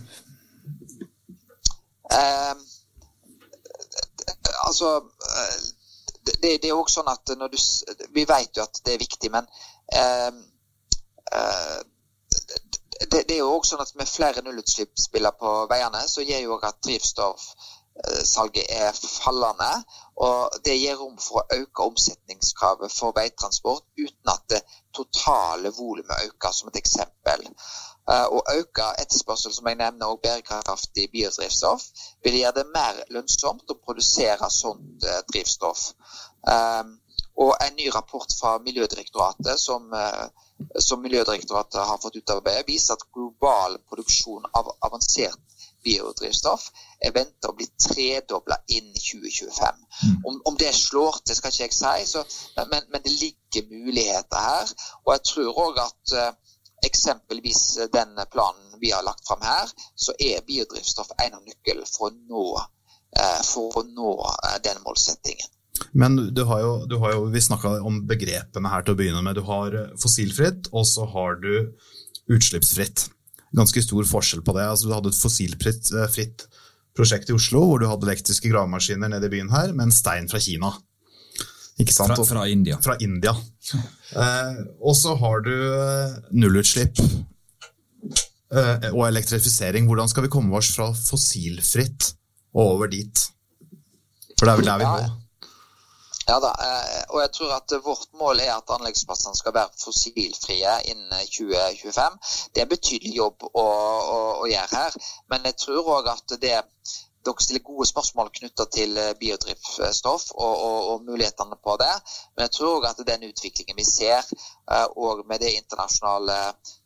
Uh, 2.15 2.55
altså 4.67 5.01
det, 6.25 6.61
det, 6.61 6.69
er 6.69 6.73
også 6.73 7.01
sånn 7.01 7.09
at 7.11 7.33
når 7.37 7.47
du 7.53 7.57
Vi 8.13 8.23
vet 8.29 8.57
jo 8.57 8.63
at 8.63 8.79
det 8.85 8.93
er 8.93 9.01
viktig, 9.01 9.31
men 9.33 9.49
uh, 9.99 10.31
det, 12.99 13.27
det, 13.27 13.35
er 13.35 13.41
jo 13.43 13.55
også 13.55 13.75
sånn 13.75 13.85
at 13.85 13.95
Med 13.99 14.09
flere 14.09 14.43
nullutslippsbiler 14.45 15.35
på 15.39 15.55
veiene, 15.71 16.03
så 16.07 16.23
gjør 16.25 16.43
jo 16.45 16.59
at 16.63 16.81
drivstoffsalget 16.85 18.71
er 18.71 18.91
fallende. 18.95 19.71
og 20.27 20.59
Det 20.65 20.77
gir 20.79 20.99
rom 20.99 21.17
for 21.21 21.41
å 21.41 21.59
øke 21.61 21.89
omsetningskravet 21.89 22.93
for 22.93 23.15
veitransport 23.17 23.83
uten 23.97 24.31
at 24.35 24.45
det 24.53 24.61
totale 24.95 25.73
volumet 25.75 26.29
øker, 26.29 26.51
som 26.55 26.71
et 26.71 26.79
eksempel. 26.79 27.47
Eh, 28.11 28.27
å 28.37 28.41
øke 28.53 28.91
etterspørsel, 29.01 29.53
som 29.53 29.67
jeg 29.67 29.79
nevner, 29.79 30.11
og 30.11 30.21
bærekraftig 30.23 31.07
biodrivstoff, 31.13 31.87
vil 32.23 32.37
gjøre 32.37 32.59
det 32.59 32.65
mer 32.75 33.01
lønnsomt 33.15 33.71
å 33.73 33.79
produsere 33.81 34.49
sånt 34.53 35.07
eh, 35.09 35.23
drivstoff. 35.31 35.87
Um, 36.45 36.99
og 37.41 37.55
en 37.65 37.73
ny 37.79 37.87
rapport 37.95 38.35
fra 38.39 38.57
Miljødirektoratet 38.63 39.59
som, 39.59 39.89
eh, 39.93 40.27
som 40.79 41.01
Miljødirektoratet 41.01 41.81
har 41.89 41.99
fått 42.01 42.15
utarbeidet, 42.15 42.67
viser 42.67 42.95
at 42.95 43.07
global 43.13 43.77
produksjon 43.89 44.45
av 44.55 44.71
avansert 44.87 45.39
biodrivstoff 45.85 46.69
er 47.05 47.13
ventet 47.15 47.49
å 47.49 47.53
bli 47.57 47.67
tredobla 47.87 48.57
innen 48.73 48.95
2025. 48.97 49.81
Mm. 50.03 50.15
Om, 50.25 50.41
om, 50.49 50.57
det 50.59 50.71
slår 50.75 51.19
til, 51.21 51.37
skal 51.37 51.53
ikke 51.53 51.67
jeg 51.67 51.77
si, 51.77 52.07
så, 52.09 52.23
men, 52.71 52.87
men, 52.89 53.03
det 53.05 53.13
ligger 53.13 53.69
muligheter 53.69 54.47
her. 54.49 54.73
Og 55.05 55.13
jeg 55.15 55.25
tror 55.31 55.61
òg 55.65 55.81
at 55.85 56.15
uh, 56.17 56.55
eksempelvis 56.85 57.63
den 57.93 58.17
planen 58.31 58.79
vi 58.81 58.91
har 58.95 59.05
lagt 59.05 59.27
fram 59.27 59.43
her, 59.45 59.71
så 59.95 60.15
er 60.19 60.45
biodrivstoff 60.47 61.13
en 61.25 61.37
av 61.37 61.43
nøkkelen 61.45 61.89
for 61.89 62.09
å 62.09 62.15
nå, 62.15 62.47
uh, 63.19 63.41
for 63.45 63.81
å 63.81 63.85
nå 63.91 64.15
uh, 64.25 64.55
den 64.65 64.81
målsettingen. 64.87 65.54
Men 65.91 66.17
du 66.35 66.43
har 66.47 66.61
jo, 66.63 66.71
du 66.89 66.97
har 67.03 67.15
jo 67.15 67.25
vi 67.33 67.43
snakka 67.43 67.77
om 67.85 68.01
begrepene 68.07 68.71
her 68.71 68.85
til 68.85 68.95
å 68.95 68.99
begynne 68.99 69.23
med. 69.25 69.37
Du 69.39 69.45
har 69.47 69.75
eh, 69.75 69.91
fossilfritt, 70.01 70.71
og 70.71 70.87
så 70.87 71.07
har 71.11 71.39
du 71.43 71.51
utslippsfritt. 72.31 73.09
Ganske 73.55 73.83
stor 73.83 74.07
forskjell 74.07 74.43
på 74.45 74.55
det. 74.57 74.65
Altså, 74.67 74.89
du 74.89 74.95
hadde 74.95 75.11
et 75.13 75.19
fossilfritt 75.19 75.91
eh, 75.95 76.19
prosjekt 76.95 77.31
i 77.31 77.35
Oslo 77.35 77.63
hvor 77.67 77.81
du 77.81 77.89
hadde 77.89 78.07
elektriske 78.07 78.51
gravemaskiner 78.51 79.11
nede 79.11 79.27
i 79.29 79.33
byen 79.35 79.51
her, 79.53 79.73
med 79.75 79.89
en 79.89 79.95
stein 79.95 80.29
fra 80.31 80.41
Kina. 80.43 80.73
Fra, 81.75 82.15
fra, 82.23 82.45
India. 82.47 82.77
Fra 82.79 82.95
India. 83.03 83.33
Eh, 84.15 84.59
og 84.79 84.95
så 84.95 85.15
har 85.19 85.41
du 85.43 85.51
eh, 85.51 86.13
nullutslipp 86.31 87.01
eh, 87.03 88.87
og 88.93 89.03
elektrifisering. 89.09 89.89
Hvordan 89.89 90.07
skal 90.07 90.23
vi 90.23 90.31
komme 90.31 90.55
oss 90.55 90.71
fra 90.77 90.87
fossilfritt 90.95 92.13
og 92.55 92.77
over 92.77 92.91
dit? 92.93 93.25
For 94.39 94.47
det 94.47 94.53
er 94.53 94.61
vel 94.61 94.71
der 94.71 94.81
vi 94.85 94.87
må. 94.87 95.24
Ja 96.25 96.39
da, 96.41 96.51
eh, 96.67 97.03
og 97.13 97.19
jeg 97.21 97.31
tror 97.37 97.51
at 97.53 97.73
vårt 97.85 98.13
mål 98.17 98.39
er 98.41 98.55
at 98.55 98.71
anleggsplassene 98.73 99.37
skal 99.37 99.53
være 99.53 99.77
fossilfrie 99.83 100.71
innen 100.89 101.27
2025. 101.35 102.15
Det 102.53 102.61
er 102.61 102.65
en 102.65 102.71
betydelig 102.71 103.13
jobb 103.19 103.45
å, 103.51 103.65
å, 103.65 104.17
å 104.41 104.47
gjøre 104.49 104.79
her. 104.79 104.97
Men 105.29 105.45
jeg 105.45 105.59
tror 105.61 105.91
òg 105.99 106.09
at 106.15 106.37
det 106.41 106.55
dere 107.25 107.41
stiller 107.41 107.63
gode 107.65 107.87
spørsmål 107.89 108.29
knytta 108.33 108.65
til 108.73 108.97
biodrivstoff 109.21 110.27
og, 110.33 110.51
og, 110.67 110.89
og, 110.89 111.05
mulighetene 111.05 111.57
på 111.67 111.77
det. 111.81 111.93
Men 112.35 112.45
jeg 112.45 112.55
tror 112.57 112.75
òg 112.79 112.89
at 112.89 113.05
den 113.07 113.29
utviklingen 113.29 113.77
vi 113.77 113.85
ser, 113.85 114.25
eh, 114.71 114.85
og 114.97 115.25
med 115.29 115.45
det 115.45 115.55
internasjonale 115.61 116.39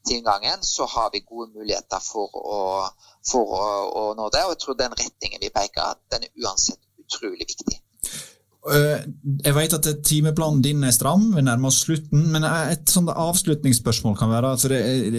tilgangen, 0.08 0.64
så 0.64 0.88
har 0.98 1.12
vi 1.16 1.24
gode 1.32 1.52
muligheter 1.56 2.04
for 2.04 2.40
å, 2.44 2.62
for 3.32 3.60
å, 3.60 3.68
å 4.04 4.08
nå 4.20 4.32
det. 4.36 4.44
Og 4.48 4.58
jeg 4.58 4.64
tror 4.66 4.80
den 4.84 5.00
retningen 5.04 5.48
vi 5.48 5.56
peker, 5.62 6.00
den 6.12 6.28
er 6.28 6.44
uansett 6.44 6.84
utrolig 7.06 7.48
viktig. 7.48 7.80
Eh, 8.68 9.04
jeg 9.46 9.56
vet 9.56 9.74
at 9.78 9.88
timeplanen 10.04 10.60
din 10.60 10.82
er 10.84 10.92
stram, 10.92 11.30
vi 11.32 11.44
nærmer 11.46 11.70
oss 11.72 11.80
slutten. 11.86 12.26
Men 12.34 12.44
et 12.44 12.92
sånt 12.92 13.12
avslutningsspørsmål 13.14 14.18
kan 14.20 14.32
være 14.34 14.52
for 14.60 14.74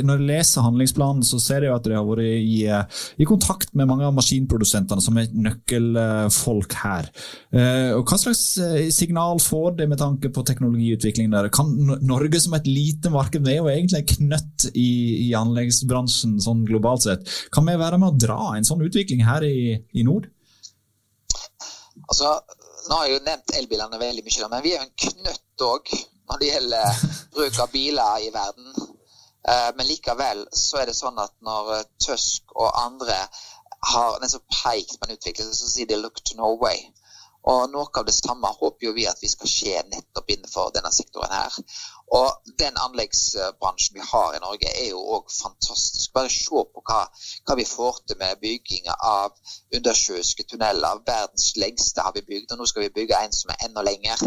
Når 0.05 0.21
jeg 0.21 0.29
leser 0.29 0.67
handlingsplanen, 0.67 1.25
så 1.25 1.41
ser 1.41 1.65
jeg 1.65 1.73
at 1.73 1.87
dere 1.87 2.03
har 2.03 2.09
vært 2.09 2.27
i, 2.27 2.67
eh, 2.69 3.01
i, 3.17 3.25
kontakt 3.25 3.73
med 3.75 3.89
mange 3.89 4.05
av 4.05 4.15
maskinprodusentene 4.19 5.01
som 5.01 5.17
er 5.17 5.33
nøkkelfolk 5.33 6.77
her. 6.83 7.09
Eh, 7.53 7.97
og 7.97 8.05
Hva 8.05 8.21
slags 8.21 8.45
signal 8.95 9.41
får 9.41 9.79
det 9.81 9.89
med 9.89 9.99
tanke 9.99 10.29
på 10.29 10.45
teknologiutvikling 10.45 11.33
der? 11.33 11.49
Kan 11.49 11.73
Norge 12.03 12.41
som 12.41 12.55
et 12.55 12.69
lite 12.69 13.11
marked, 13.11 13.41
vi 13.47 13.57
er 13.57 13.63
jo 13.63 13.73
egentlig 13.73 14.19
knøtt 14.19 14.69
i, 14.75 15.31
i 15.31 15.33
anleggsbransjen 15.39 16.37
sånn 16.43 16.67
globalt 16.69 17.09
sett, 17.09 17.25
kan 17.55 17.65
vi 17.65 17.79
være 17.81 17.99
med 17.99 18.13
å 18.13 18.19
dra 18.21 18.41
en 18.57 18.67
sånn 18.67 18.85
utvikling 18.85 19.25
her 19.25 19.47
i, 19.47 19.81
i 19.97 20.05
nord? 20.05 20.29
Altså, 22.11 22.41
nå 22.89 22.97
har 22.97 23.07
jeg 23.07 23.17
jo 23.17 23.25
nevnt 23.27 23.55
elbilene 23.59 24.01
veldig 24.01 24.25
mye, 24.27 24.49
men 24.53 24.65
vi 24.65 24.73
er 24.75 24.81
jo 24.81 24.87
en 24.87 24.97
knøtt 25.05 25.67
òg 25.67 25.93
når 26.31 26.41
det 26.41 26.51
gjelder 26.51 27.05
bruk 27.37 27.61
av 27.65 27.73
biler 27.75 28.27
i 28.27 28.33
verden. 28.35 28.75
Eh, 29.49 29.71
men 29.77 29.89
likevel 29.89 30.45
så 30.53 30.83
er 30.83 30.91
det 30.91 30.97
sånn 30.99 31.19
at 31.23 31.35
når 31.45 31.85
Tusk 32.05 32.55
og 32.57 32.71
andre 32.85 33.19
har 33.91 34.19
nesten 34.21 34.43
pekt 34.53 34.99
på 35.01 35.09
en 35.09 35.17
utvikling, 35.17 35.53
så 35.57 35.69
sier 35.69 35.89
de 35.89 35.97
'look 35.97 36.21
to 36.25 36.37
Norway'. 36.37 36.91
Og 37.49 37.71
Noe 37.73 37.89
av 37.97 38.05
det 38.05 38.15
samme 38.15 38.51
håper 38.53 38.87
jo 38.87 38.93
vi 38.97 39.07
at 39.09 39.21
vi 39.23 39.29
skal 39.33 39.49
skje 39.49 39.83
nettopp 39.89 40.29
innenfor 40.29 40.73
denne 40.75 40.93
sektoren. 40.93 41.33
her. 41.33 41.57
Og 42.19 42.51
Den 42.59 42.77
anleggsbransjen 42.77 43.97
vi 43.97 44.07
har 44.13 44.35
i 44.37 44.43
Norge 44.43 44.69
er 44.69 44.89
jo 44.91 45.01
òg 45.17 45.31
fantastisk. 45.33 46.13
Bare 46.13 46.29
se 46.29 46.65
på 46.75 46.83
hva, 46.85 47.01
hva, 47.47 47.57
vi 47.57 47.65
får 47.65 48.03
til 48.07 48.19
med 48.21 48.41
bygging 48.43 48.91
av 48.97 49.33
undersjøiske 49.77 50.45
tunneler. 50.51 51.05
Verdens 51.07 51.55
lengste 51.57 52.05
har 52.05 52.13
vi 52.17 52.27
bygd, 52.33 52.53
og 52.53 52.59
nå 52.59 52.67
skal 52.67 52.87
vi 52.87 52.95
bygge 53.01 53.23
en 53.25 53.33
som 53.33 53.55
er 53.55 53.65
enda 53.69 53.87
lenger. 53.87 54.27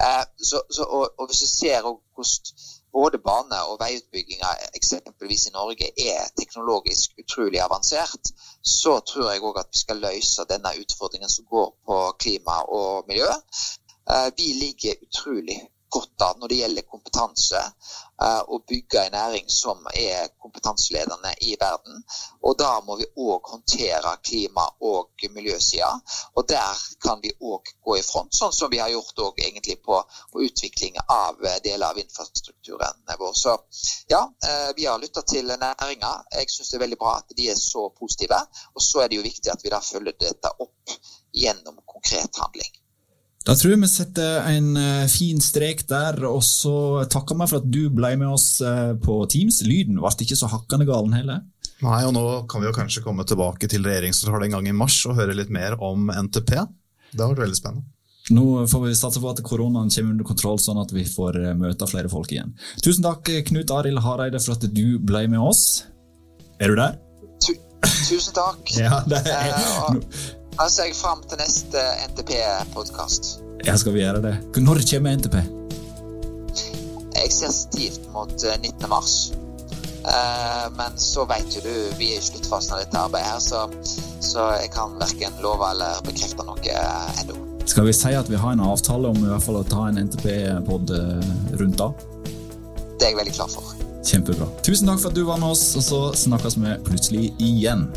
Eh, 0.00 0.24
så, 0.38 0.62
så, 0.70 0.84
og, 0.84 1.14
og, 1.18 1.26
Hvis 1.26 1.44
du 1.44 1.46
ser 1.46 1.82
hvordan 1.82 2.75
både 2.98 3.18
bane- 3.28 3.62
og 3.70 3.80
veiutbygginga 3.84 4.50
eksempelvis 4.78 5.46
i 5.48 5.54
Norge 5.58 5.88
er 6.10 6.30
teknologisk 6.40 7.18
utrolig 7.22 7.60
avansert, 7.68 8.32
så 8.62 8.92
tror 9.08 9.30
jeg 9.30 9.44
òg 9.48 9.60
at 9.62 9.72
vi 9.72 9.82
skal 9.84 10.02
løse 10.08 10.48
denne 10.52 10.72
utfordringen 10.82 11.32
som 11.36 11.48
går 11.54 11.68
på 11.88 11.98
klima 12.22 12.56
og 12.80 13.04
miljø. 13.10 13.32
Eh, 14.12 14.28
vi 14.38 14.46
ligger 14.62 15.02
utrolig 15.06 15.58
godt 15.96 16.26
av 16.28 16.40
når 16.40 16.52
det 16.52 16.60
gjelder 16.62 16.90
kompetanse. 16.94 17.62
Og 18.52 18.64
bygge 18.68 19.02
en 19.04 19.12
næring 19.12 19.50
som 19.52 19.82
er 19.92 20.30
kompetanseledende 20.40 21.34
i 21.44 21.56
verden. 21.60 21.98
Og 22.48 22.56
da 22.58 22.70
må 22.86 22.96
vi 22.96 23.08
òg 23.26 23.50
håndtere 23.52 24.14
klima- 24.24 24.70
og 24.80 25.26
miljøsida. 25.34 25.90
Og 26.36 26.48
der 26.48 26.80
kan 27.04 27.20
vi 27.22 27.34
òg 27.40 27.72
gå 27.84 27.98
i 27.98 28.02
front, 28.02 28.34
sånn 28.34 28.54
som 28.56 28.70
vi 28.72 28.80
har 28.80 28.88
gjort 28.92 29.20
egentlig 29.38 29.82
på, 29.82 29.98
på, 30.32 30.42
utvikling 30.46 30.96
av 31.08 31.44
eh, 31.44 31.58
deler 31.64 31.86
av 31.90 31.98
infrastrukturen 31.98 33.04
vår. 33.18 33.32
Så 33.34 33.56
ja, 34.08 34.22
uh, 34.48 34.70
vi 34.76 34.86
har 34.86 34.98
lytta 34.98 35.22
til 35.22 35.46
næringa. 35.46 36.12
Jeg 36.32 36.50
syns 36.50 36.70
det 36.70 36.78
er 36.78 36.84
veldig 36.86 37.00
bra 37.00 37.16
at 37.20 37.36
de 37.36 37.50
er 37.50 37.60
så 37.60 37.88
positive. 38.00 38.40
Og 38.74 38.82
så 38.82 39.04
er 39.04 39.08
det 39.12 39.20
jo 39.20 39.28
viktig 39.28 39.52
at 39.52 39.64
vi 39.64 39.72
da 39.72 39.80
følger 39.84 40.18
dette 40.20 40.52
opp 40.58 40.98
gjennom 41.36 41.80
konkret 41.86 42.42
handling. 42.42 42.72
Da 43.46 43.54
tror 43.54 43.76
jeg 43.76 43.78
vi 43.78 43.88
setter 43.90 44.40
en 44.50 44.72
uh, 44.74 45.06
fin 45.10 45.38
strek 45.42 45.84
der, 45.86 46.18
og 46.26 46.40
så 46.42 47.04
takker 47.10 47.36
vi 47.38 47.46
for 47.46 47.62
at 47.62 47.68
du 47.70 47.84
ble 47.94 48.16
med 48.18 48.32
oss 48.34 48.56
uh, 48.58 48.96
på 48.98 49.20
Teams. 49.30 49.60
Lyden 49.62 50.00
ble 50.00 50.10
ikke 50.24 50.38
så 50.38 50.48
hakkende 50.50 50.88
galen 50.88 51.14
heller. 51.14 51.44
Nei, 51.84 52.00
og 52.08 52.14
nå 52.16 52.24
kan 52.50 52.62
vi 52.62 52.66
jo 52.66 52.74
kanskje 52.74 53.04
komme 53.04 53.22
tilbake 53.28 53.68
til 53.70 53.86
regjeringskvartalet 53.86 54.48
en 54.48 54.56
gang 54.56 54.70
i 54.72 54.74
mars 54.74 54.96
og 55.06 55.20
høre 55.20 55.36
litt 55.38 55.52
mer 55.54 55.76
om 55.78 56.08
NTP. 56.10 56.56
Det 57.12 57.22
har 57.22 57.30
vært 57.36 57.44
veldig 57.44 57.58
spennende. 57.58 57.86
Nå 58.34 58.64
får 58.66 58.82
vi 58.82 58.94
satse 58.98 59.22
på 59.22 59.30
at 59.30 59.42
koronaen 59.46 59.92
kommer 59.94 60.16
under 60.16 60.26
kontroll, 60.26 60.58
sånn 60.58 60.80
at 60.82 60.90
vi 60.96 61.04
får 61.06 61.38
uh, 61.44 61.52
møte 61.60 61.86
flere 61.86 62.10
folk 62.10 62.34
igjen. 62.34 62.50
Tusen 62.82 63.06
takk, 63.06 63.30
Knut 63.46 63.70
Arild 63.76 64.02
Hareide, 64.02 64.42
for 64.42 64.58
at 64.58 64.66
du 64.74 64.98
ble 64.98 65.22
med 65.30 65.38
oss. 65.44 65.84
Er 66.58 66.74
du 66.74 66.80
der? 66.82 66.98
Tusen 67.46 68.34
takk. 68.34 68.74
ja, 68.74 69.04
det 69.06 69.22
er... 69.22 70.02
Da 70.56 70.70
ser 70.72 70.88
jeg 70.88 70.96
fram 70.96 71.20
til 71.28 71.36
neste 71.36 71.80
NTP-podkast. 72.08 73.26
Ja, 73.66 73.74
skal 73.76 73.92
vi 73.92 74.00
gjøre 74.00 74.22
det? 74.24 74.36
Når 74.56 74.80
kommer 74.88 75.16
NTP? 75.18 75.36
Jeg 77.16 77.32
ser 77.32 77.52
stivt 77.52 78.06
mot 78.14 78.32
19. 78.32 78.70
Eh, 78.72 78.88
mars. 78.88 79.32
Uh, 80.06 80.70
men 80.78 80.96
så 81.02 81.26
vet 81.28 81.58
jo 81.58 81.60
du, 81.64 81.74
vi 81.98 82.12
er 82.14 82.22
i 82.22 82.24
sluttfasen 82.24 82.76
av 82.76 82.84
dette 82.84 83.00
arbeidet 83.00 83.28
her, 83.34 83.40
så, 83.42 83.64
så 84.22 84.48
jeg 84.62 84.70
kan 84.72 84.96
verken 85.00 85.36
love 85.44 85.66
eller 85.74 86.00
bekrefte 86.06 86.46
noe 86.46 86.56
uh, 86.56 87.20
ennå. 87.20 87.36
Skal 87.66 87.90
vi 87.90 87.96
si 87.98 88.14
at 88.16 88.30
vi 88.30 88.40
har 88.40 88.56
en 88.56 88.62
avtale 88.64 89.10
om 89.12 89.18
i 89.18 89.28
hvert 89.28 89.44
fall 89.44 89.60
å 89.60 89.64
ta 89.66 89.88
en 89.90 89.98
NTP-pod 90.06 90.94
rundt 91.60 91.80
da? 91.82 91.90
Det 92.96 93.02
er 93.02 93.10
jeg 93.10 93.18
veldig 93.18 93.34
klar 93.42 93.50
for. 93.52 93.74
Kjempebra. 94.06 94.48
Tusen 94.64 94.88
takk 94.88 95.02
for 95.02 95.10
at 95.10 95.18
du 95.18 95.26
var 95.26 95.42
med 95.42 95.52
oss, 95.52 95.74
og 95.76 95.84
så 95.84 96.04
snakkes 96.16 96.56
vi 96.62 96.78
plutselig 96.86 97.32
igjen. 97.42 97.90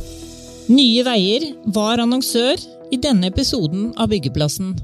Nye 0.69 1.01
Veier 1.01 1.47
var 1.73 1.97
annonsør 1.97 2.61
i 2.93 2.97
denne 3.01 3.31
episoden 3.31 3.87
av 3.97 4.11
Byggeplassen. 4.11 4.75